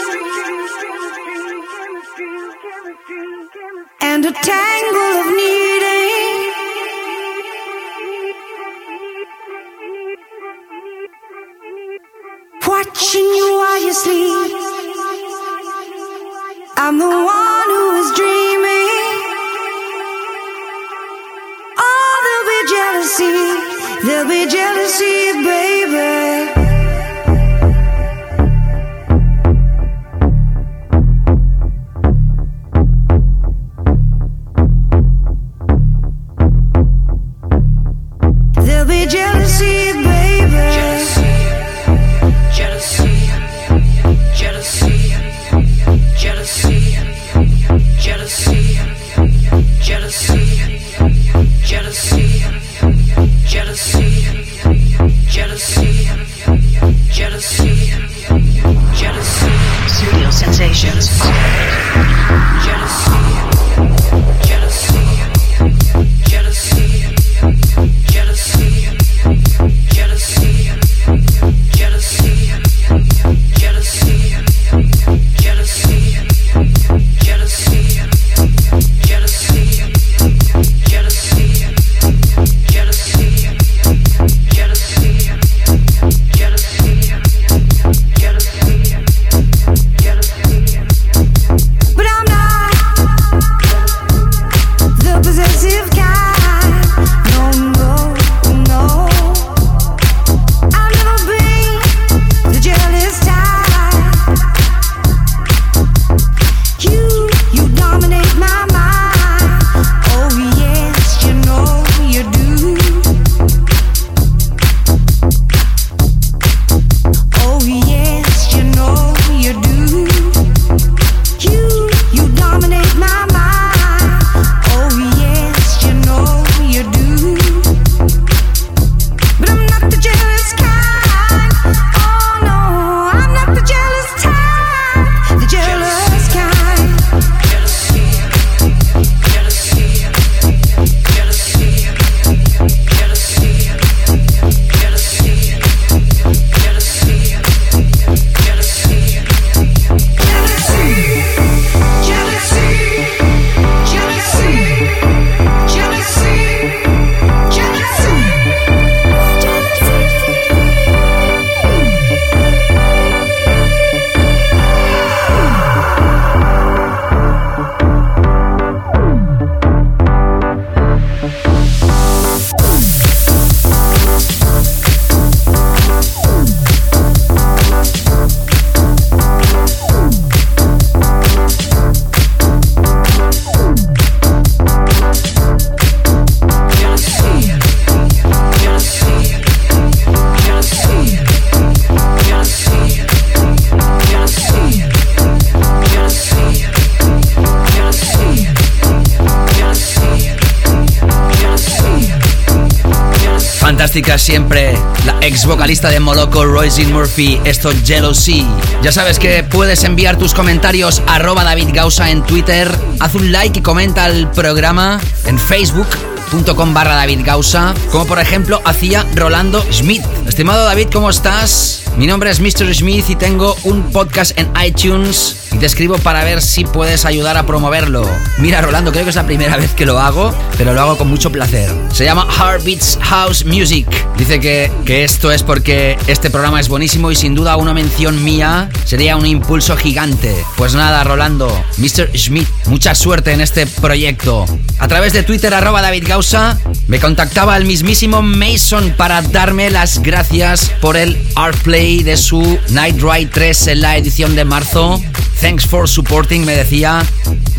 Siempre 203.97 204.75
la 205.07 205.17
ex 205.23 205.47
vocalista 205.47 205.89
de 205.89 206.01
Moloko, 206.01 206.45
Roisin 206.45 206.93
Murphy, 206.93 207.41
esto 207.47 207.71
Jealousy. 207.83 208.47
Ya 208.83 208.93
sabes 208.93 209.19
que 209.19 209.43
puedes 209.43 209.85
enviar 209.85 210.19
tus 210.19 210.35
comentarios 210.35 211.03
arroba 211.07 211.45
David 211.45 211.69
Gausa 211.73 212.11
en 212.11 212.23
Twitter, 212.23 212.71
haz 213.01 213.15
un 213.15 213.33
like 213.33 213.59
y 213.59 213.63
comenta 213.63 214.07
el 214.07 214.29
programa 214.29 215.01
en 215.25 215.39
facebook.com 215.39 216.75
barra 216.75 216.95
David 216.95 217.21
Gausa, 217.25 217.73
como 217.91 218.05
por 218.05 218.19
ejemplo 218.19 218.61
hacía 218.67 219.07
Rolando 219.15 219.65
Schmidt. 219.73 220.05
Estimado 220.29 220.67
David, 220.67 220.89
¿cómo 220.93 221.09
estás? 221.09 221.85
Mi 221.97 222.07
nombre 222.07 222.29
es 222.29 222.39
Mr. 222.39 222.75
Smith 222.75 223.09
y 223.09 223.17
tengo 223.17 223.57
un 223.65 223.93
podcast 223.93 224.39
en 224.39 224.53
iTunes 224.63 225.46
y 225.57 225.59
te 225.59 225.65
escribo 225.65 225.97
para 225.97 226.23
ver 226.23 226.43
si 226.43 226.65
puedes 226.65 227.07
ayudar 227.07 227.39
a 227.39 227.47
promoverlo. 227.47 228.07
Mira, 228.37 228.61
Rolando, 228.61 228.93
creo 228.93 229.05
que 229.05 229.11
es 229.11 229.17
la 229.17 229.25
primera 229.25 229.57
vez 229.57 229.73
que 229.73 229.87
lo 229.87 229.99
hago, 229.99 230.35
pero 230.59 230.75
lo 230.75 230.83
hago 230.83 230.99
con 230.99 231.09
mucho 231.09 231.33
placer. 231.33 231.71
Se 231.93 232.05
llama 232.05 232.29
Heartbeats 232.31 232.99
House 233.01 233.47
Music. 233.47 233.87
Dice 234.19 234.39
que, 234.39 234.71
que 234.85 235.03
esto 235.03 235.33
es 235.33 235.43
porque 235.43 235.97
este 236.09 236.29
programa 236.29 236.61
es 236.61 236.69
buenísimo 236.69 237.11
y 237.11 237.17
sin 237.17 237.35
duda 237.35 237.57
una 237.57 237.73
mención 237.73 238.23
mía 238.23 238.69
sería 238.85 239.17
un 239.17 239.25
impulso 239.25 239.79
gigante. 239.79 240.37
Pues 240.57 240.75
nada, 240.75 241.03
Rolando, 241.05 241.49
Mr. 241.79 242.11
Schmidt, 242.15 242.49
mucha 242.67 242.95
suerte 242.95 243.33
en 243.33 243.41
este 243.41 243.67
proyecto. 243.67 244.45
A 244.79 244.89
través 244.89 245.15
de 245.15 245.23
Twitter, 245.23 245.55
arroba 245.55 245.81
David 245.81 246.05
Gausa, 246.07 246.59
me 246.87 247.01
contactaba 247.01 247.57
el 247.57 247.65
mismísimo 247.65 248.21
Mason 248.21 248.93
para 248.95 249.23
darme 249.23 249.71
las 249.71 250.03
gracias 250.03 250.71
por 250.83 250.99
el 250.99 251.17
art 251.35 251.57
play 251.63 252.03
de 252.03 252.19
su 252.19 252.59
Night 252.69 253.01
Ride 253.01 253.31
3 253.33 253.67
en 253.69 253.81
la 253.81 253.97
edición 253.97 254.37
de 254.37 254.45
marzo. 254.45 255.01
Thanks 255.41 255.67
for 255.67 255.89
supporting, 255.89 256.45
me 256.45 256.57
decía 256.57 257.05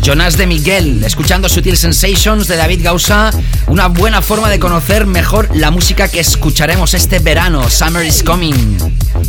Jonas 0.02 0.36
de 0.36 0.46
Miguel, 0.46 1.02
escuchando 1.04 1.48
Sutil 1.48 1.76
Sensations 1.76 2.48
de 2.48 2.56
David 2.56 2.80
Gausa, 2.82 3.30
una 3.68 3.88
buena 3.88 4.20
forma 4.20 4.48
de 4.50 4.58
conocer 4.58 5.06
mejor 5.06 5.48
la 5.54 5.70
música 5.70 6.08
que 6.08 6.20
escucharemos 6.20 6.94
este 6.94 7.18
verano. 7.18 7.68
Summer 7.70 8.04
is 8.04 8.22
coming. 8.22 8.78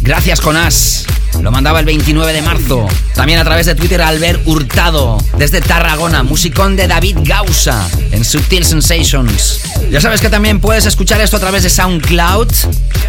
Gracias, 0.01 0.41
Jonas. 0.41 1.05
Lo 1.41 1.51
mandaba 1.51 1.79
el 1.79 1.85
29 1.85 2.33
de 2.33 2.41
marzo. 2.41 2.87
También 3.13 3.39
a 3.39 3.43
través 3.43 3.65
de 3.65 3.75
Twitter 3.75 4.01
Albert 4.01 4.41
Hurtado, 4.45 5.17
desde 5.37 5.61
Tarragona, 5.61 6.23
musicón 6.23 6.75
de 6.75 6.87
David 6.87 7.17
Gausa 7.23 7.87
en 8.11 8.25
Subtil 8.25 8.65
Sensations. 8.65 9.61
Ya 9.89 9.99
sabes 9.99 10.21
que 10.21 10.29
también 10.29 10.59
puedes 10.59 10.85
escuchar 10.85 11.19
esto 11.19 11.37
a 11.37 11.39
través 11.39 11.63
de 11.63 11.69
SoundCloud 11.69 12.47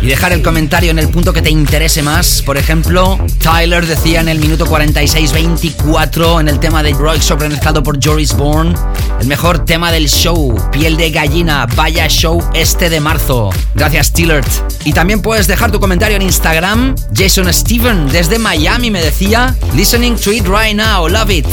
y 0.00 0.06
dejar 0.06 0.32
el 0.32 0.40
comentario 0.40 0.90
en 0.90 0.98
el 0.98 1.08
punto 1.08 1.34
que 1.34 1.42
te 1.42 1.50
interese 1.50 2.02
más. 2.02 2.40
Por 2.40 2.56
ejemplo, 2.56 3.18
Tyler 3.38 3.86
decía 3.86 4.22
en 4.22 4.30
el 4.30 4.38
minuto 4.38 4.64
46-24 4.64 6.40
en 6.40 6.48
el 6.48 6.58
tema 6.58 6.82
de 6.82 6.94
Roy 6.94 7.20
sobrenezclado 7.20 7.82
por 7.82 8.02
Joris 8.02 8.34
Bourne, 8.34 8.74
el 9.20 9.26
mejor 9.26 9.66
tema 9.66 9.92
del 9.92 10.08
show, 10.08 10.56
Piel 10.72 10.96
de 10.96 11.10
Gallina, 11.10 11.66
vaya 11.76 12.08
show 12.08 12.42
este 12.54 12.88
de 12.88 13.00
marzo. 13.00 13.50
Gracias, 13.74 14.14
Tillert. 14.14 14.48
Y 14.86 14.94
también 14.94 15.20
puedes 15.20 15.46
dejar 15.46 15.70
tu 15.70 15.80
comentario 15.80 16.16
en 16.16 16.22
Instagram. 16.22 16.94
Jason 17.14 17.52
Steven 17.52 18.08
desde 18.10 18.38
Miami 18.38 18.90
me 18.90 19.02
decía, 19.02 19.54
listening 19.74 20.16
to 20.16 20.32
it 20.32 20.46
right 20.46 20.74
now, 20.74 21.06
love 21.06 21.30
it. 21.30 21.46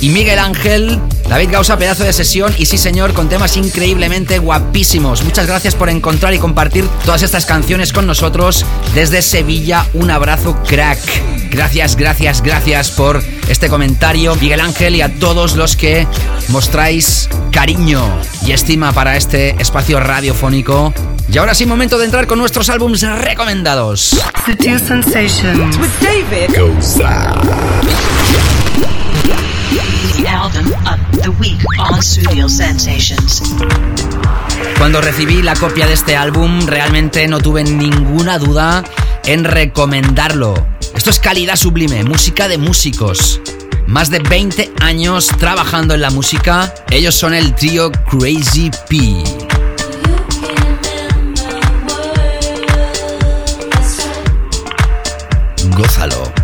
Y 0.00 0.10
Miguel 0.10 0.38
Ángel, 0.38 1.00
David 1.28 1.50
Gausa, 1.50 1.76
pedazo 1.76 2.04
de 2.04 2.12
sesión 2.12 2.54
y 2.56 2.66
sí 2.66 2.78
señor, 2.78 3.12
con 3.12 3.28
temas 3.28 3.56
increíblemente 3.56 4.38
guapísimos. 4.38 5.22
Muchas 5.24 5.46
gracias 5.46 5.74
por 5.74 5.90
encontrar 5.90 6.32
y 6.32 6.38
compartir 6.38 6.86
todas 7.04 7.22
estas 7.22 7.44
canciones 7.44 7.92
con 7.92 8.06
nosotros 8.06 8.64
desde 8.94 9.20
Sevilla. 9.20 9.86
Un 9.92 10.10
abrazo 10.10 10.56
crack. 10.66 10.98
Gracias, 11.50 11.96
gracias, 11.96 12.42
gracias 12.42 12.90
por 12.90 13.22
este 13.48 13.68
comentario, 13.68 14.34
Miguel 14.36 14.60
Ángel, 14.60 14.96
y 14.96 15.02
a 15.02 15.18
todos 15.18 15.56
los 15.56 15.76
que 15.76 16.06
mostráis 16.48 17.28
cariño 17.52 18.02
y 18.46 18.52
estima 18.52 18.92
para 18.92 19.16
este 19.16 19.50
espacio 19.60 20.00
radiofónico. 20.00 20.94
Y 21.30 21.36
ahora 21.36 21.54
sí, 21.54 21.66
momento 21.66 21.98
de 21.98 22.06
entrar 22.06 22.26
con 22.26 22.38
nuestros 22.38 22.70
álbumes 22.70 23.02
recomendados. 23.02 24.18
Sutil 24.46 24.80
Sensations 24.80 25.76
with 25.76 25.90
David 26.00 26.54
The 26.54 26.62
Cuando 34.78 35.00
recibí 35.00 35.42
la 35.42 35.54
copia 35.54 35.86
de 35.86 35.94
este 35.94 36.16
álbum, 36.16 36.66
realmente 36.66 37.26
no 37.28 37.38
tuve 37.38 37.64
ninguna 37.64 38.38
duda 38.38 38.84
en 39.24 39.44
recomendarlo. 39.44 40.54
Esto 40.94 41.10
es 41.10 41.18
calidad 41.18 41.56
sublime, 41.56 42.04
música 42.04 42.48
de 42.48 42.58
músicos. 42.58 43.40
Más 43.86 44.10
de 44.10 44.18
20 44.18 44.72
años 44.80 45.28
trabajando 45.38 45.94
en 45.94 46.02
la 46.02 46.10
música. 46.10 46.74
Ellos 46.90 47.14
son 47.14 47.34
el 47.34 47.54
trío 47.54 47.90
Crazy 48.10 48.70
P. 48.88 49.24
Gózalo. 55.76 56.37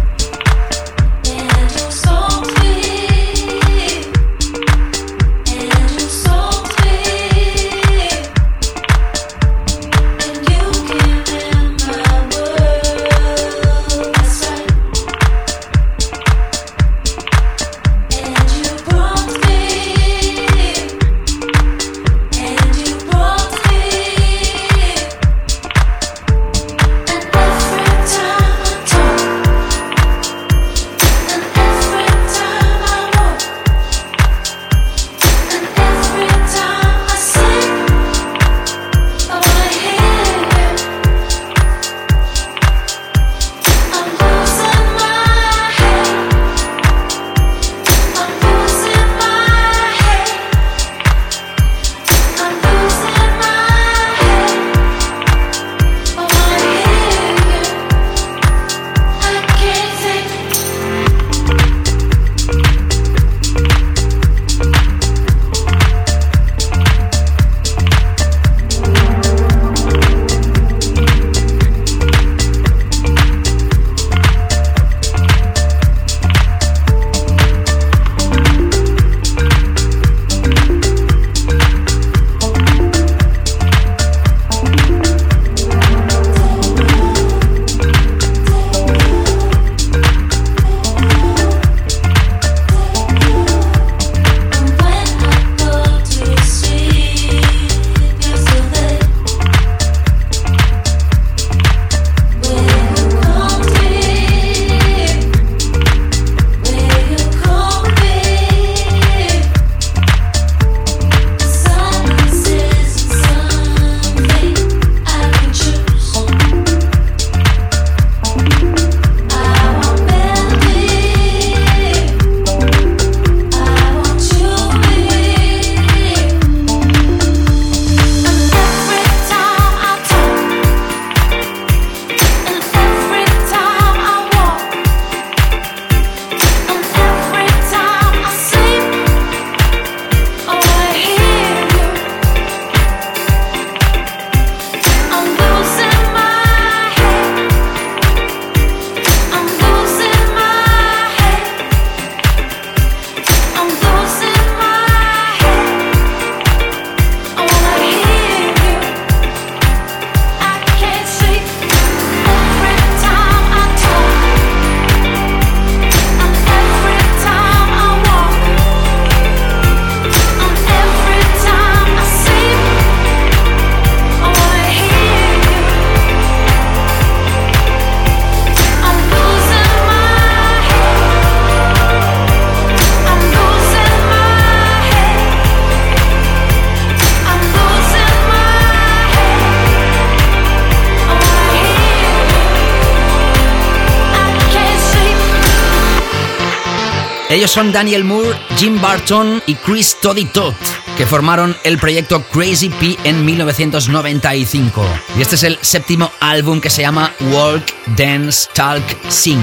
Son 197.55 197.71
Daniel 197.71 198.03
Moore, 198.03 198.37
Jim 198.57 198.81
Barton 198.83 199.41
y 199.47 199.55
Chris 199.55 199.97
Toddy 200.03 200.25
Todd, 200.25 200.55
que 200.97 201.07
formaron 201.07 201.57
el 201.63 201.79
proyecto 201.79 202.21
Crazy 202.33 202.69
P 202.69 202.99
en 203.05 203.25
1995. 203.25 204.85
Y 205.17 205.23
este 205.23 205.37
es 205.37 205.45
el 205.45 205.59
séptimo 205.61 206.11
álbum 206.19 206.61
que 206.61 206.69
se 206.69 206.83
llama 206.83 207.13
Walk, 207.31 207.63
Dance, 207.97 208.49
Talk, 208.55 208.83
Sing. 209.09 209.41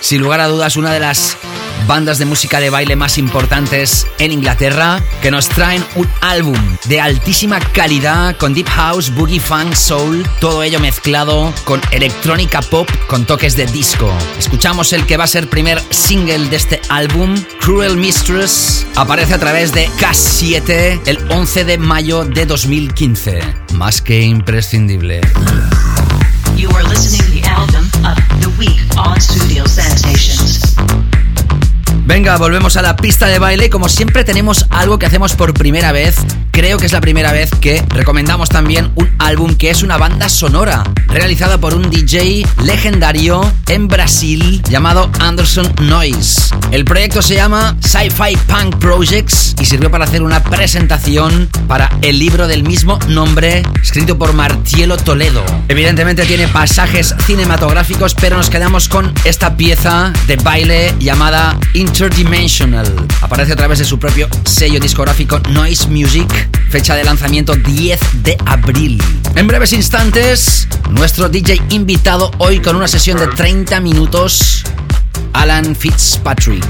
Sin 0.00 0.20
lugar 0.20 0.40
a 0.40 0.48
dudas, 0.48 0.76
una 0.76 0.92
de 0.92 1.00
las 1.00 1.38
bandas 1.86 2.18
de 2.18 2.24
música 2.24 2.60
de 2.60 2.70
baile 2.70 2.96
más 2.96 3.18
importantes 3.18 4.06
en 4.18 4.32
Inglaterra 4.32 5.02
que 5.22 5.30
nos 5.30 5.48
traen 5.48 5.84
un 5.94 6.08
álbum 6.20 6.58
de 6.86 7.00
altísima 7.00 7.60
calidad 7.60 8.36
con 8.36 8.54
deep 8.54 8.68
house, 8.68 9.14
boogie 9.14 9.40
funk, 9.40 9.74
soul, 9.74 10.26
todo 10.40 10.62
ello 10.62 10.80
mezclado 10.80 11.52
con 11.64 11.80
electrónica 11.90 12.62
pop 12.62 12.88
con 13.08 13.26
toques 13.26 13.56
de 13.56 13.66
disco. 13.66 14.12
Escuchamos 14.38 14.92
el 14.92 15.06
que 15.06 15.16
va 15.16 15.24
a 15.24 15.28
ser 15.28 15.48
primer 15.48 15.80
single 15.90 16.48
de 16.48 16.56
este 16.56 16.80
álbum, 16.88 17.34
Cruel 17.60 17.96
Mistress, 17.96 18.86
aparece 18.96 19.34
a 19.34 19.38
través 19.38 19.72
de 19.72 19.88
K7 19.90 21.00
el 21.06 21.18
11 21.30 21.64
de 21.64 21.78
mayo 21.78 22.24
de 22.24 22.46
2015. 22.46 23.40
Más 23.74 24.00
que 24.00 24.22
imprescindible. 24.22 25.20
You 26.56 26.70
are 26.70 26.84
listening 26.84 27.42
the 27.42 27.46
album 27.48 27.84
of 28.04 28.16
the 28.40 28.48
week 28.58 28.80
on 28.96 29.20
Studio 29.20 29.66
Sensations. 29.66 30.65
Venga, 32.04 32.36
volvemos 32.36 32.76
a 32.76 32.82
la 32.82 32.96
pista 32.96 33.26
de 33.26 33.38
baile. 33.38 33.70
Como 33.70 33.88
siempre 33.88 34.24
tenemos 34.24 34.66
algo 34.70 34.98
que 34.98 35.06
hacemos 35.06 35.34
por 35.34 35.54
primera 35.54 35.92
vez. 35.92 36.16
Creo 36.56 36.78
que 36.78 36.86
es 36.86 36.92
la 36.92 37.02
primera 37.02 37.32
vez 37.32 37.50
que 37.60 37.84
recomendamos 37.90 38.48
también 38.48 38.90
un 38.94 39.10
álbum 39.18 39.56
que 39.56 39.68
es 39.68 39.82
una 39.82 39.98
banda 39.98 40.30
sonora 40.30 40.84
realizada 41.06 41.58
por 41.58 41.74
un 41.74 41.90
DJ 41.90 42.46
legendario 42.64 43.52
en 43.68 43.88
Brasil 43.88 44.62
llamado 44.62 45.10
Anderson 45.20 45.70
Noise. 45.82 46.54
El 46.72 46.86
proyecto 46.86 47.20
se 47.20 47.34
llama 47.34 47.76
Sci-Fi 47.80 48.36
Punk 48.46 48.76
Projects 48.78 49.54
y 49.60 49.66
sirvió 49.66 49.90
para 49.90 50.04
hacer 50.04 50.22
una 50.22 50.42
presentación 50.42 51.48
para 51.68 51.90
el 52.00 52.18
libro 52.18 52.48
del 52.48 52.62
mismo 52.62 52.98
nombre 53.06 53.62
escrito 53.82 54.16
por 54.16 54.32
Martielo 54.32 54.96
Toledo. 54.96 55.44
Evidentemente 55.68 56.24
tiene 56.24 56.48
pasajes 56.48 57.14
cinematográficos, 57.26 58.14
pero 58.14 58.38
nos 58.38 58.48
quedamos 58.48 58.88
con 58.88 59.12
esta 59.24 59.58
pieza 59.58 60.10
de 60.26 60.36
baile 60.36 60.94
llamada 60.98 61.58
Interdimensional. 61.74 62.86
Aparece 63.20 63.52
a 63.52 63.56
través 63.56 63.78
de 63.78 63.84
su 63.84 63.98
propio 63.98 64.26
sello 64.44 64.80
discográfico 64.80 65.38
Noise 65.50 65.88
Music, 65.88 66.45
fecha 66.70 66.94
de 66.94 67.04
lanzamiento 67.04 67.54
10 67.54 67.98
de 68.22 68.36
abril. 68.46 69.02
En 69.34 69.46
breves 69.46 69.72
instantes, 69.72 70.68
nuestro 70.90 71.28
DJ 71.28 71.60
invitado 71.70 72.30
hoy 72.38 72.60
con 72.60 72.76
una 72.76 72.88
sesión 72.88 73.18
de 73.18 73.26
30 73.28 73.80
minutos, 73.80 74.64
Alan 75.32 75.74
Fitzpatrick. 75.74 76.64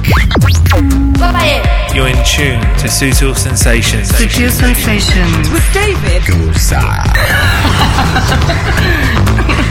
You're 1.94 2.08
in 2.08 2.16
tune 2.24 2.60
to 2.78 2.88
Sutil 2.88 3.34
Sensations. 3.34 4.08
Sutil 4.08 4.50
Sensations 4.50 5.50
with 5.50 5.62
David 5.72 6.22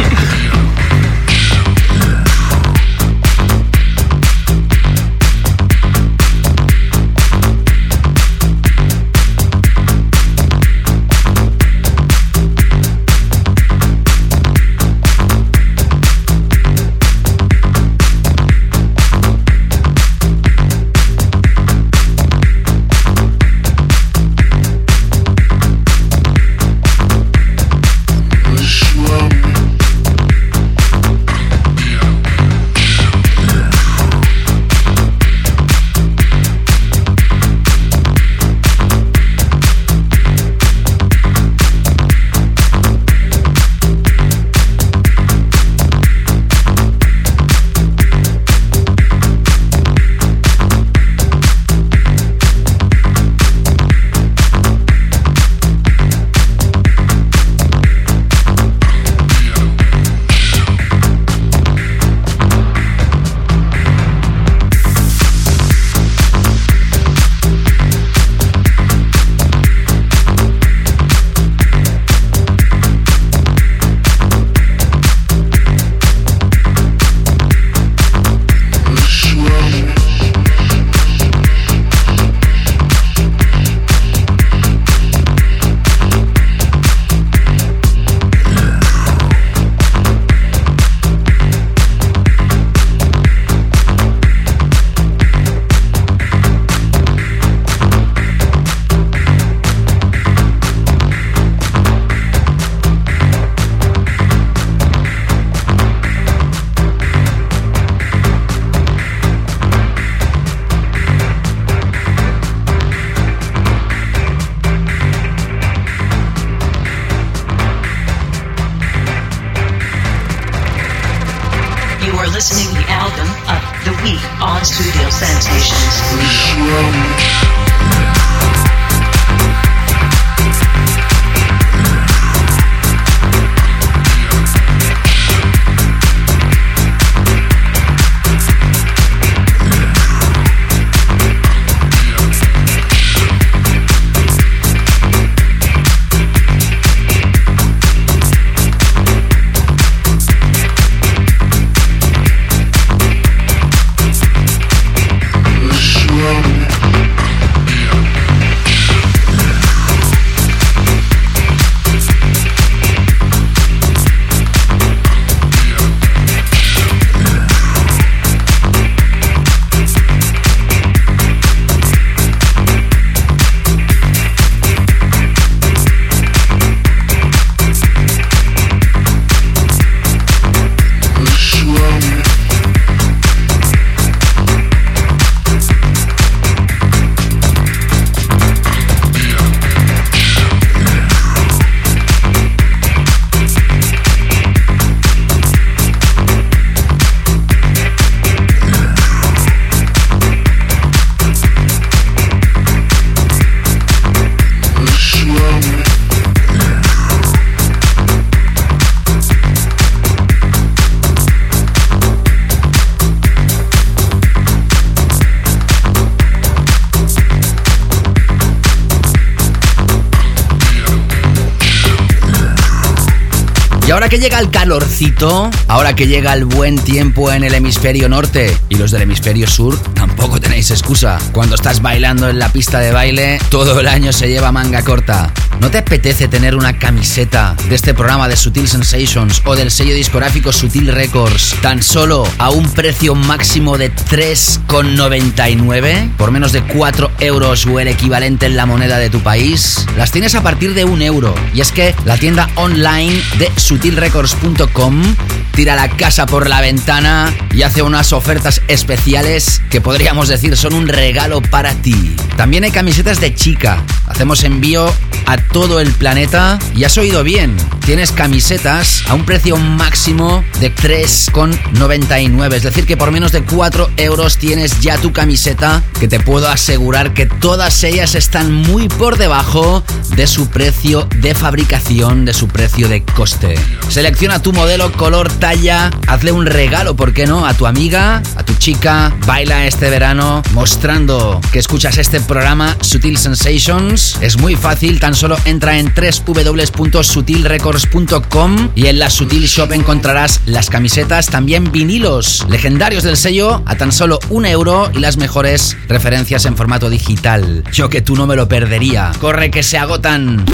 ahora 224.06 224.18
que 224.18 224.22
llega 224.22 224.40
el 224.40 224.52
calorcito, 224.52 225.50
ahora 225.68 225.96
que 225.96 226.06
llega 226.06 226.32
el 226.34 226.46
buen 226.46 226.78
tiempo 226.78 227.32
en 227.32 227.44
el 227.44 227.56
hemisferio 227.56 228.08
norte 228.08 228.56
y 228.70 228.76
los 228.76 228.92
del 228.92 229.02
hemisferio 229.02 229.48
sur, 229.48 229.82
tampoco 229.96 230.40
tenéis 230.40 230.70
excusa. 230.70 231.18
Cuando 231.32 231.56
estás 231.56 231.82
bailando 231.82 232.30
en 232.30 232.38
la 232.38 232.50
pista 232.50 232.78
de 232.78 232.92
baile, 232.92 233.40
todo 233.50 233.80
el 233.80 233.88
año 233.88 234.14
se 234.14 234.28
lleva 234.28 234.52
manga 234.52 234.84
corta. 234.84 235.34
¿No 235.60 235.72
te 235.72 235.80
apetece 235.80 236.28
tener 236.28 236.56
una 236.56 236.78
camiseta 236.78 237.56
de 237.70 237.76
este 237.76 237.94
programa 237.94 238.28
de 238.28 238.36
Sutil 238.36 238.68
Sensations 238.68 239.42
o 239.46 239.56
del 239.56 239.72
sello 239.72 239.96
discográfico 239.96 240.52
Sutil 240.52 240.88
Records 240.88 241.56
tan 241.62 241.82
solo 241.82 242.28
a 242.38 242.50
un 242.50 242.70
precio 242.72 243.16
máximo 243.16 243.78
de 243.78 243.94
3,99? 243.94 246.16
Por 246.18 246.32
menos 246.32 246.52
de 246.52 246.62
4 246.62 247.12
euros 247.20 247.66
o 247.66 247.80
el 247.80 247.88
equivalente 247.88 248.46
en 248.46 248.56
la 248.56 248.66
moneda 248.66 248.98
de 248.98 249.10
tu 249.10 249.22
país. 249.22 249.86
Las 249.98 250.12
tienes 250.12 250.36
a 250.36 250.44
partir 250.44 250.74
de 250.74 250.86
un 250.86 251.02
euro. 251.02 251.34
Y 251.54 251.62
es 251.62 251.72
que 251.72 251.96
la 252.06 252.18
tienda 252.18 252.50
online 252.56 253.22
de 253.40 253.52
sutilrecords.com 253.56 255.16
tira 255.54 255.76
la 255.76 255.90
casa 255.90 256.26
por 256.26 256.50
la 256.50 256.62
ventana 256.62 257.34
y 257.54 257.62
hace 257.62 257.82
unas 257.82 258.12
ofertas 258.12 258.62
especiales 258.68 259.62
que 259.70 259.80
podríamos 259.80 260.28
decir 260.28 260.58
son 260.58 260.74
un 260.74 260.88
regalo 260.88 261.42
para 261.42 261.74
ti. 261.76 262.16
También 262.36 262.66
hay 262.66 262.72
camisetas 262.72 263.22
de 263.22 263.34
chica. 263.34 263.82
Hacemos 264.08 264.44
envío 264.44 264.92
a 265.26 265.38
todo 265.38 265.80
el 265.80 265.92
planeta 265.92 266.60
y 266.76 266.84
has 266.84 266.98
oído 266.98 267.24
bien. 267.24 267.56
Tienes 267.86 268.12
camisetas 268.12 269.04
a 269.08 269.14
un 269.14 269.26
precio 269.26 269.58
máximo 269.58 270.44
de 270.60 270.74
3,99. 270.74 272.54
Es 272.54 272.64
decir, 272.64 272.86
que 272.86 272.98
por 272.98 273.12
menos 273.12 273.32
de 273.32 273.44
4 273.44 273.92
euros 273.98 274.38
tienes 274.38 274.80
ya 274.80 274.98
tu 274.98 275.14
camiseta 275.14 275.84
que 276.00 276.08
te 276.08 276.20
puedo 276.20 276.50
asegurar 276.50 277.14
que 277.14 277.26
todas 277.26 277.84
ellas 277.84 278.16
están 278.16 278.52
muy 278.52 278.88
por 278.88 279.18
debajo 279.18 279.84
de 280.16 280.28
su 280.28 280.50
precio 280.50 281.08
de 281.18 281.36
fabricación, 281.36 282.26
de 282.26 282.34
su 282.34 282.48
precio 282.48 282.90
de 282.90 283.04
coste. 283.04 283.56
Selecciona 283.90 284.42
tu 284.42 284.54
modelo, 284.54 284.92
color, 284.94 285.32
talla, 285.32 285.92
hazle 286.08 286.32
un 286.32 286.46
regalo, 286.46 286.96
¿por 286.96 287.14
qué 287.14 287.28
no? 287.28 287.46
A 287.46 287.54
tu 287.54 287.68
amiga, 287.68 288.22
tu 288.46 288.54
chica, 288.54 289.14
baila 289.26 289.66
este 289.66 289.90
verano 289.90 290.42
mostrando 290.54 291.42
que 291.52 291.60
escuchas 291.60 291.98
este 291.98 292.22
programa 292.22 292.78
Sutil 292.82 293.18
Sensations. 293.18 294.18
Es 294.22 294.38
muy 294.38 294.56
fácil, 294.56 295.00
tan 295.00 295.16
solo 295.16 295.36
entra 295.46 295.78
en 295.78 295.92
www.sutilrecords.com 295.94 298.70
y 298.76 298.88
en 298.88 299.00
la 299.00 299.10
Sutil 299.10 299.48
Shop 299.48 299.74
encontrarás 299.74 300.42
las 300.46 300.70
camisetas, 300.70 301.26
también 301.28 301.72
vinilos 301.72 302.46
legendarios 302.50 303.04
del 303.04 303.18
sello 303.18 303.64
a 303.66 303.76
tan 303.76 303.92
solo 303.92 304.20
un 304.30 304.46
euro 304.46 304.90
y 304.94 305.00
las 305.00 305.18
mejores 305.18 305.76
referencias 305.88 306.46
en 306.46 306.56
formato 306.56 306.90
digital. 306.90 307.64
Yo 307.72 307.90
que 307.90 308.02
tú 308.02 308.16
no 308.16 308.28
me 308.28 308.36
lo 308.36 308.48
perdería. 308.48 309.12
Corre 309.20 309.50
que 309.52 309.64
se 309.64 309.78
agotan. 309.78 310.46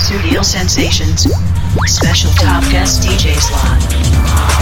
Studio 0.00 0.42
Sensations. 0.42 1.28
Special 1.86 2.32
Top 2.34 2.68
Guest 2.70 3.02
DJ 3.02 3.34
Slot. 3.40 4.61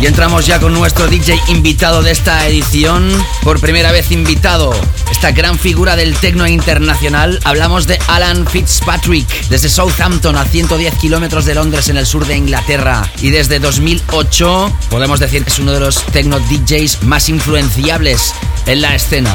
Y 0.00 0.06
entramos 0.06 0.46
ya 0.46 0.60
con 0.60 0.72
nuestro 0.74 1.08
DJ 1.08 1.40
invitado 1.48 2.02
de 2.02 2.12
esta 2.12 2.46
edición. 2.46 3.10
Por 3.42 3.58
primera 3.60 3.90
vez 3.90 4.12
invitado, 4.12 4.72
esta 5.10 5.32
gran 5.32 5.58
figura 5.58 5.96
del 5.96 6.14
tecno 6.14 6.46
internacional. 6.46 7.40
Hablamos 7.44 7.88
de 7.88 7.98
Alan 8.06 8.46
Fitzpatrick, 8.46 9.48
desde 9.48 9.68
Southampton 9.68 10.36
a 10.36 10.44
110 10.44 10.94
kilómetros 10.98 11.46
de 11.46 11.56
Londres 11.56 11.88
en 11.88 11.96
el 11.96 12.06
sur 12.06 12.26
de 12.26 12.36
Inglaterra. 12.36 13.10
Y 13.20 13.30
desde 13.30 13.58
2008 13.58 14.72
podemos 14.88 15.18
decir 15.18 15.42
que 15.42 15.50
es 15.50 15.58
uno 15.58 15.72
de 15.72 15.80
los 15.80 16.04
tecno 16.06 16.38
DJs 16.38 17.02
más 17.02 17.28
influenciables 17.28 18.34
en 18.66 18.82
la 18.82 18.94
escena. 18.94 19.34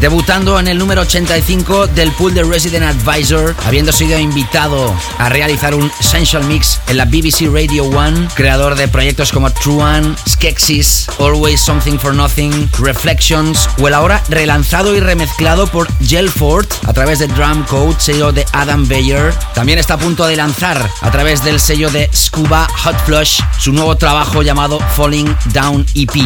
Debutando 0.00 0.58
en 0.58 0.66
el 0.66 0.78
número 0.78 1.02
85 1.02 1.88
del 1.88 2.10
pool 2.12 2.32
de 2.32 2.42
Resident 2.42 2.84
Advisor, 2.84 3.54
habiendo 3.66 3.92
sido 3.92 4.18
invitado 4.18 4.94
a 5.18 5.28
realizar 5.28 5.74
un 5.74 5.92
Essential 6.00 6.42
Mix 6.44 6.80
en 6.88 6.96
la 6.96 7.04
BBC 7.04 7.52
Radio 7.52 7.84
1, 7.84 8.28
creador 8.34 8.76
de 8.76 8.88
proyectos 8.88 9.30
como 9.30 9.50
True 9.50 9.82
One, 9.82 10.16
Skeksis, 10.26 11.06
Always 11.18 11.60
Something 11.60 11.98
for 11.98 12.14
Nothing, 12.14 12.70
Reflections, 12.78 13.68
o 13.78 13.88
el 13.88 13.94
ahora 13.94 14.22
relanzado 14.30 14.96
y 14.96 15.00
remezclado 15.00 15.66
por 15.66 15.86
Gelford 16.02 16.66
a 16.86 16.94
través 16.94 17.18
de 17.18 17.28
Drum 17.28 17.64
Code, 17.64 17.96
sello 17.98 18.32
de 18.32 18.46
Adam 18.52 18.88
Bayer. 18.88 19.34
También 19.54 19.78
está 19.78 19.94
a 19.94 19.98
punto 19.98 20.26
de 20.26 20.36
lanzar 20.36 20.88
a 21.02 21.10
través 21.10 21.44
del 21.44 21.60
sello 21.60 21.90
de 21.90 22.08
Scuba 22.14 22.66
Hot 22.84 22.98
Flush 23.04 23.42
su 23.58 23.74
nuevo 23.74 23.94
trabajo 23.96 24.40
llamado 24.40 24.78
Falling 24.96 25.36
Down 25.52 25.84
EP. 25.94 26.16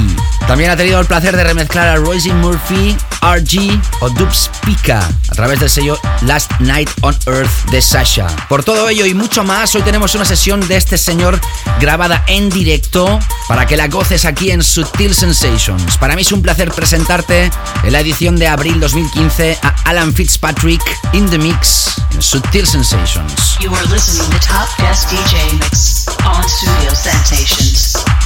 También 0.46 0.70
ha 0.70 0.76
tenido 0.76 1.01
el 1.01 1.06
placer 1.06 1.36
de 1.36 1.42
remezclar 1.42 1.88
a 1.88 1.96
Royce 1.96 2.32
Murphy, 2.32 2.96
RG 3.20 3.64
o 4.01 4.11
Dubs 4.11 4.51
Pika 4.65 5.09
a 5.28 5.35
través 5.35 5.61
del 5.61 5.70
sello 5.70 5.99
Last 6.23 6.51
Night 6.61 6.91
on 7.03 7.16
Earth 7.27 7.70
de 7.70 7.81
Sasha. 7.81 8.27
Por 8.49 8.65
todo 8.65 8.89
ello 8.89 9.07
y 9.07 9.15
mucho 9.15 9.45
más, 9.45 9.74
hoy 9.74 9.82
tenemos 9.82 10.15
una 10.15 10.24
sesión 10.24 10.66
de 10.66 10.77
este 10.77 10.99
señor 10.99 11.41
grabada 11.81 12.24
en 12.27 12.51
directo 12.51 13.19
para 13.49 13.66
que 13.66 13.77
la 13.77 13.89
goces 13.89 14.24
aquí 14.24 14.51
en 14.51 14.62
Sutil 14.62 15.15
Sensations. 15.15 15.97
Para 15.99 16.15
mí 16.16 16.23
es 16.23 16.32
un 16.32 16.43
placer 16.43 16.70
presentarte 16.70 17.51
en 17.82 17.93
la 17.93 18.01
edición 18.01 18.36
de 18.36 18.49
abril 18.49 18.81
2015 18.81 19.59
a 19.62 19.69
Alan 19.85 20.15
Fitzpatrick 20.15 20.82
in 21.12 21.28
the 21.31 21.39
mix 21.39 21.97
en 22.12 22.23
Sutil 22.23 22.66
Sensations. 22.66 23.59
You 23.61 23.74
are 23.74 23.86
listening 23.86 24.31
to 24.31 24.47
Top 24.47 24.69
Guest 24.78 25.11
DJ 25.11 25.59
Mix 25.59 26.07
on 26.24 26.43
Studio 26.49 26.95
Sensations. 26.95 28.23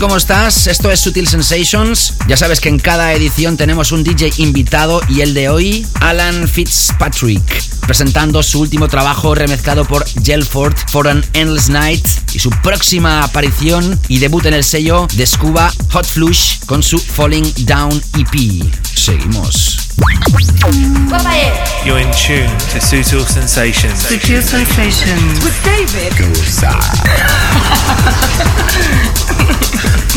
¿Cómo 0.00 0.16
estás? 0.16 0.68
Esto 0.68 0.92
es 0.92 1.00
Sutil 1.00 1.26
Sensations. 1.26 2.14
Ya 2.28 2.36
sabes 2.36 2.60
que 2.60 2.68
en 2.68 2.78
cada 2.78 3.12
edición 3.14 3.56
tenemos 3.56 3.90
un 3.90 4.04
DJ 4.04 4.32
invitado 4.36 5.00
y 5.08 5.22
el 5.22 5.34
de 5.34 5.48
hoy, 5.48 5.86
Alan 6.00 6.46
Fitzpatrick, 6.46 7.42
presentando 7.80 8.42
su 8.44 8.60
último 8.60 8.86
trabajo 8.86 9.34
remezclado 9.34 9.84
por 9.84 10.06
Gelford 10.22 10.76
for 10.88 11.08
an 11.08 11.24
Endless 11.32 11.68
Night 11.68 12.06
y 12.32 12.38
su 12.38 12.50
próxima 12.50 13.24
aparición 13.24 13.98
y 14.06 14.18
debut 14.18 14.46
en 14.46 14.54
el 14.54 14.64
sello 14.64 15.08
de 15.14 15.26
Scuba 15.26 15.72
Hot 15.90 16.06
Flush 16.06 16.60
con 16.66 16.82
su 16.82 16.98
Falling 16.98 17.52
Down 17.66 18.00
EP. 18.16 18.72
Seguimos. 18.94 19.67
You're 21.84 21.98
in 21.98 22.12
tune 22.12 22.48
to 22.70 22.78
Sutil 22.78 23.24
Sensations. 23.26 23.94
Sutil 23.94 24.42
Sensations. 24.42 25.44
With 25.44 25.58
David. 25.64 26.12
Live 29.80 30.04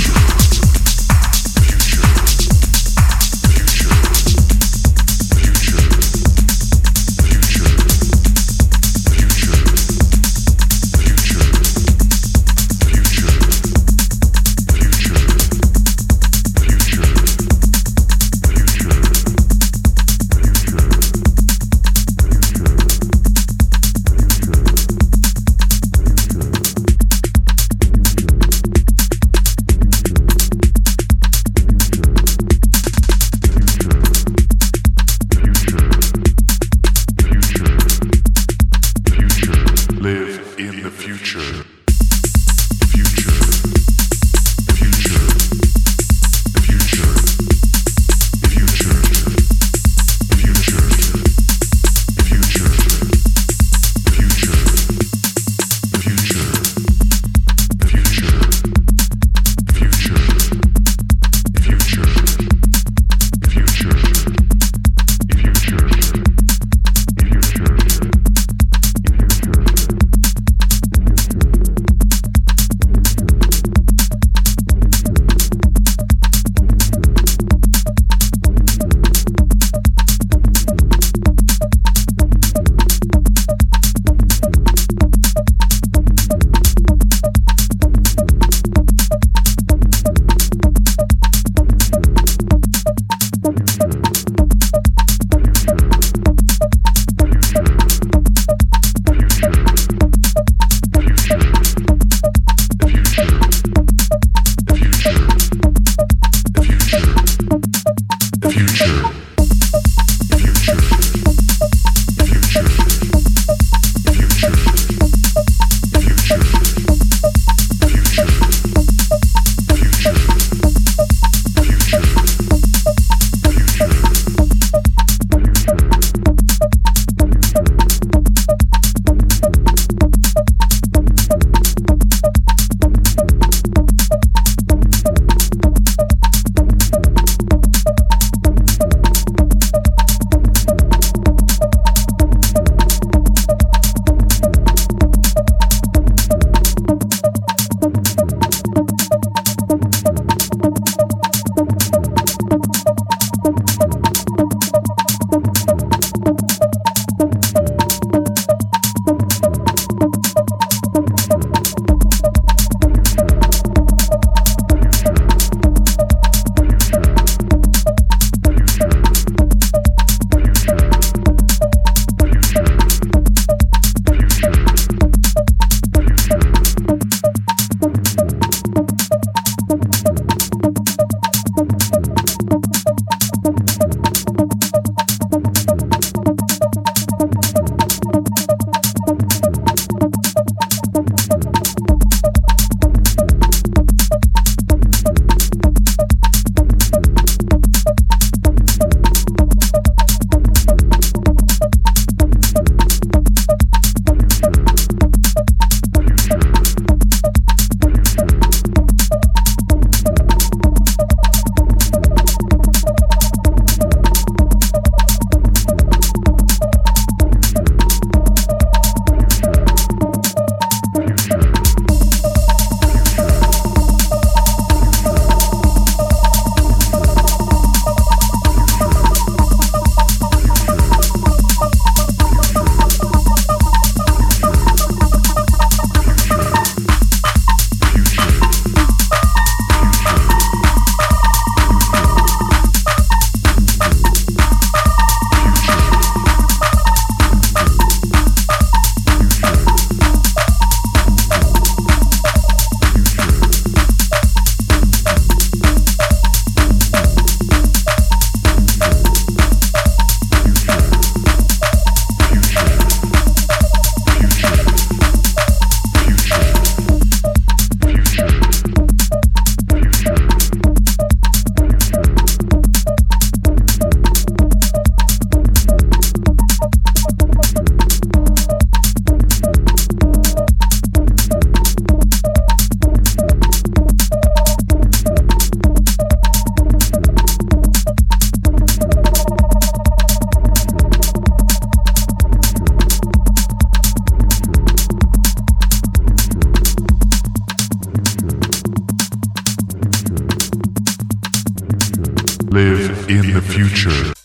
future. 303.52 304.21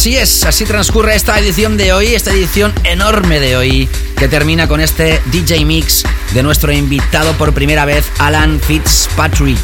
Así 0.00 0.16
es, 0.16 0.46
así 0.46 0.64
transcurre 0.64 1.14
esta 1.14 1.38
edición 1.38 1.76
de 1.76 1.92
hoy, 1.92 2.14
esta 2.14 2.30
edición 2.30 2.72
enorme 2.84 3.38
de 3.38 3.54
hoy, 3.54 3.86
que 4.16 4.28
termina 4.28 4.66
con 4.66 4.80
este 4.80 5.20
DJ 5.26 5.66
Mix 5.66 6.04
de 6.32 6.42
nuestro 6.42 6.72
invitado 6.72 7.34
por 7.34 7.52
primera 7.52 7.84
vez, 7.84 8.06
Alan 8.18 8.58
Fitzpatrick. 8.60 9.58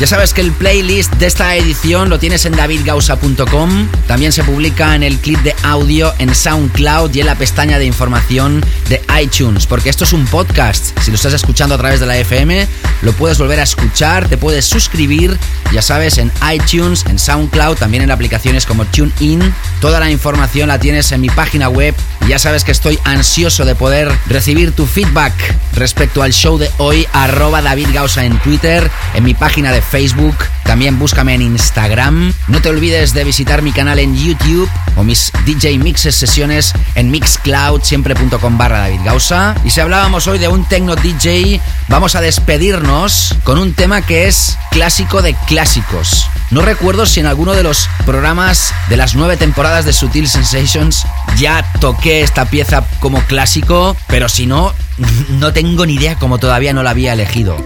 Ya 0.00 0.06
sabes 0.06 0.32
que 0.32 0.40
el 0.40 0.50
playlist 0.50 1.12
de 1.16 1.26
esta 1.26 1.54
edición 1.56 2.08
lo 2.08 2.18
tienes 2.18 2.46
en 2.46 2.56
davidgausa.com. 2.56 3.88
También 4.08 4.32
se 4.32 4.42
publica 4.42 4.96
en 4.96 5.02
el 5.02 5.18
clip 5.18 5.38
de 5.40 5.54
audio 5.62 6.14
en 6.18 6.34
SoundCloud 6.34 7.14
y 7.14 7.20
en 7.20 7.26
la 7.26 7.34
pestaña 7.34 7.78
de 7.78 7.84
información 7.84 8.64
de 8.88 9.02
iTunes, 9.22 9.66
porque 9.66 9.90
esto 9.90 10.04
es 10.04 10.14
un 10.14 10.24
podcast. 10.26 10.98
Si 11.02 11.10
lo 11.10 11.16
estás 11.16 11.34
escuchando 11.34 11.74
a 11.74 11.78
través 11.78 12.00
de 12.00 12.06
la 12.06 12.16
FM, 12.16 12.66
lo 13.02 13.12
puedes 13.12 13.38
volver 13.38 13.60
a 13.60 13.64
escuchar, 13.64 14.26
te 14.28 14.38
puedes 14.38 14.64
suscribir, 14.64 15.38
ya 15.70 15.82
sabes, 15.82 16.16
en 16.16 16.32
iTunes, 16.50 17.04
en 17.06 17.18
SoundCloud, 17.18 17.76
también 17.76 18.02
en 18.02 18.10
aplicaciones 18.10 18.64
como 18.64 18.86
TuneIn. 18.86 19.54
Toda 19.82 19.98
la 19.98 20.12
información 20.12 20.68
la 20.68 20.78
tienes 20.78 21.10
en 21.10 21.20
mi 21.20 21.28
página 21.28 21.68
web. 21.68 21.92
Ya 22.28 22.38
sabes 22.38 22.62
que 22.62 22.70
estoy 22.70 23.00
ansioso 23.02 23.64
de 23.64 23.74
poder 23.74 24.16
recibir 24.28 24.70
tu 24.70 24.86
feedback 24.86 25.32
respecto 25.74 26.22
al 26.22 26.32
show 26.32 26.56
de 26.56 26.70
hoy, 26.78 27.04
arroba 27.12 27.62
David 27.62 27.88
Gausa 27.92 28.24
en 28.24 28.38
Twitter, 28.38 28.88
en 29.14 29.24
mi 29.24 29.34
página 29.34 29.72
de 29.72 29.82
Facebook, 29.82 30.36
también 30.62 31.00
búscame 31.00 31.34
en 31.34 31.42
Instagram. 31.42 32.32
No 32.46 32.62
te 32.62 32.68
olvides 32.68 33.12
de 33.12 33.24
visitar 33.24 33.62
mi 33.62 33.72
canal 33.72 33.98
en 33.98 34.16
YouTube 34.16 34.70
o 34.94 35.02
mis 35.02 35.32
DJ 35.46 35.76
Mixes 35.78 36.14
sesiones 36.14 36.74
en 36.94 37.10
Mixcloud, 37.10 37.82
siempre.com 37.82 38.56
barra 38.56 38.78
David 38.78 39.00
Gausa. 39.04 39.56
Y 39.64 39.70
si 39.70 39.80
hablábamos 39.80 40.28
hoy 40.28 40.38
de 40.38 40.46
un 40.46 40.64
Tecno 40.64 40.94
DJ, 40.94 41.60
vamos 41.88 42.14
a 42.14 42.20
despedirnos 42.20 43.34
con 43.42 43.58
un 43.58 43.74
tema 43.74 44.00
que 44.02 44.28
es 44.28 44.56
clásico 44.70 45.22
de 45.22 45.34
clásicos. 45.48 46.28
No 46.52 46.60
recuerdo 46.60 47.06
si 47.06 47.18
en 47.18 47.24
alguno 47.24 47.54
de 47.54 47.62
los 47.62 47.88
programas 48.04 48.74
de 48.90 48.98
las 48.98 49.14
nueve 49.14 49.38
temporadas 49.38 49.86
de 49.86 49.94
Sutil 49.94 50.28
Sensations 50.28 51.06
ya 51.38 51.64
toqué 51.80 52.20
esta 52.20 52.44
pieza 52.44 52.84
como 53.00 53.22
clásico, 53.22 53.96
pero 54.06 54.28
si 54.28 54.44
no, 54.44 54.74
no 55.30 55.54
tengo 55.54 55.86
ni 55.86 55.94
idea 55.94 56.18
como 56.18 56.36
todavía 56.36 56.74
no 56.74 56.82
la 56.82 56.90
había 56.90 57.14
elegido. 57.14 57.56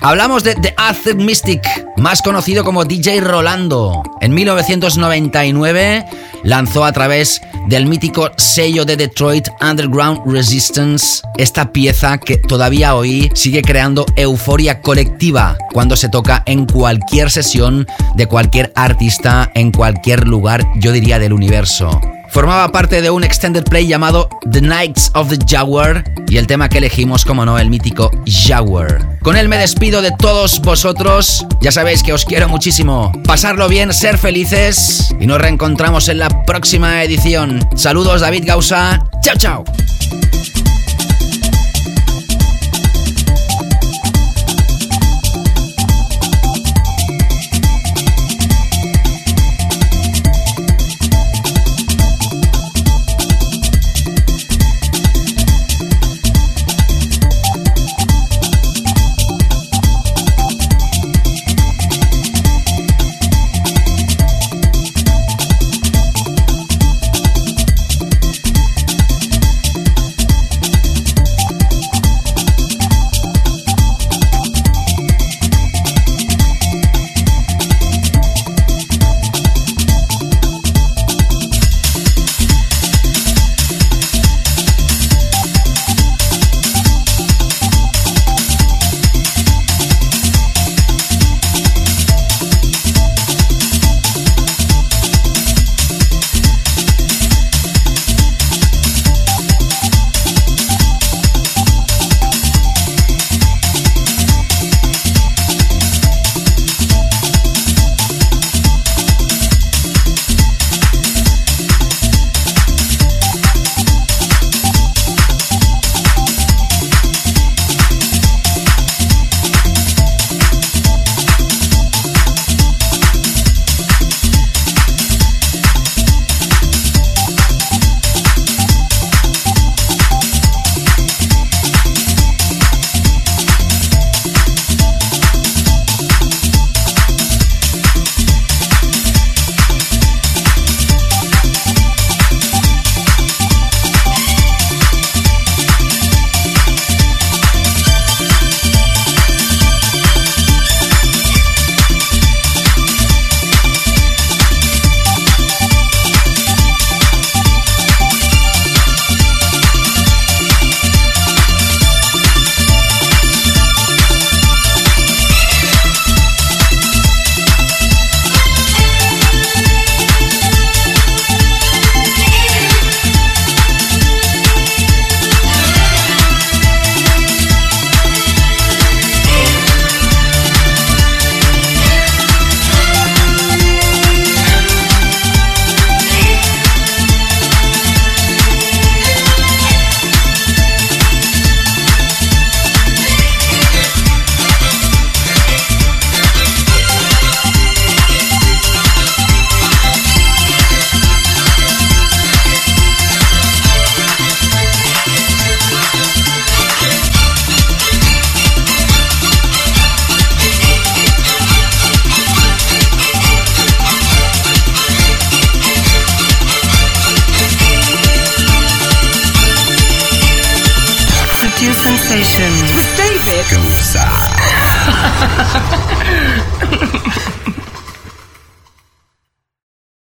Hablamos 0.00 0.44
de 0.44 0.54
The 0.54 0.74
Arthur 0.76 1.16
Mystic, 1.16 1.60
más 1.96 2.22
conocido 2.22 2.62
como 2.62 2.84
DJ 2.84 3.20
Rolando. 3.20 4.04
En 4.20 4.34
1999 4.34 6.04
lanzó 6.44 6.84
a 6.84 6.92
través 6.92 7.40
del 7.68 7.86
mítico 7.86 8.30
sello 8.36 8.84
de 8.84 8.96
Detroit 8.96 9.48
Underground 9.60 10.20
Resistance 10.26 11.22
esta 11.38 11.72
pieza 11.72 12.18
que 12.18 12.36
todavía 12.36 12.94
hoy 12.94 13.30
sigue 13.34 13.62
creando 13.62 14.06
euforia 14.16 14.80
colectiva 14.82 15.56
cuando 15.72 15.96
se 15.96 16.08
toca 16.08 16.42
en 16.46 16.66
cualquier 16.66 17.30
sesión 17.30 17.86
de 18.14 18.26
cualquier 18.26 18.72
artista 18.74 19.50
en 19.54 19.72
cualquier 19.72 20.26
lugar, 20.26 20.66
yo 20.76 20.92
diría 20.92 21.18
del 21.18 21.32
universo. 21.32 22.00
Formaba 22.30 22.70
parte 22.70 23.02
de 23.02 23.10
un 23.10 23.24
extended 23.24 23.64
play 23.64 23.88
llamado 23.88 24.28
The 24.50 24.60
Knights 24.60 25.10
of 25.14 25.28
the 25.30 25.38
Jaguar 25.44 26.04
y 26.28 26.36
el 26.36 26.46
tema 26.46 26.68
que 26.68 26.78
elegimos, 26.78 27.24
como 27.24 27.44
no, 27.44 27.58
el 27.58 27.68
mítico 27.68 28.10
Jaguar. 28.24 29.18
Con 29.20 29.36
él 29.36 29.48
me 29.48 29.58
despido 29.58 30.00
de 30.00 30.12
todos 30.12 30.60
vosotros. 30.60 31.44
Ya 31.60 31.72
sabéis 31.72 32.04
que 32.04 32.12
os 32.12 32.24
quiero 32.24 32.48
muchísimo. 32.48 33.10
Pasarlo 33.24 33.68
bien, 33.68 33.92
ser 33.92 34.16
felices 34.16 35.12
y 35.18 35.26
nos 35.26 35.40
reencontramos 35.40 36.08
en 36.08 36.20
la 36.20 36.44
próxima 36.46 37.02
edición. 37.02 37.68
Saludos, 37.74 38.20
David 38.20 38.44
Gausa. 38.46 39.02
Chao, 39.22 39.36
chao. 39.36 39.64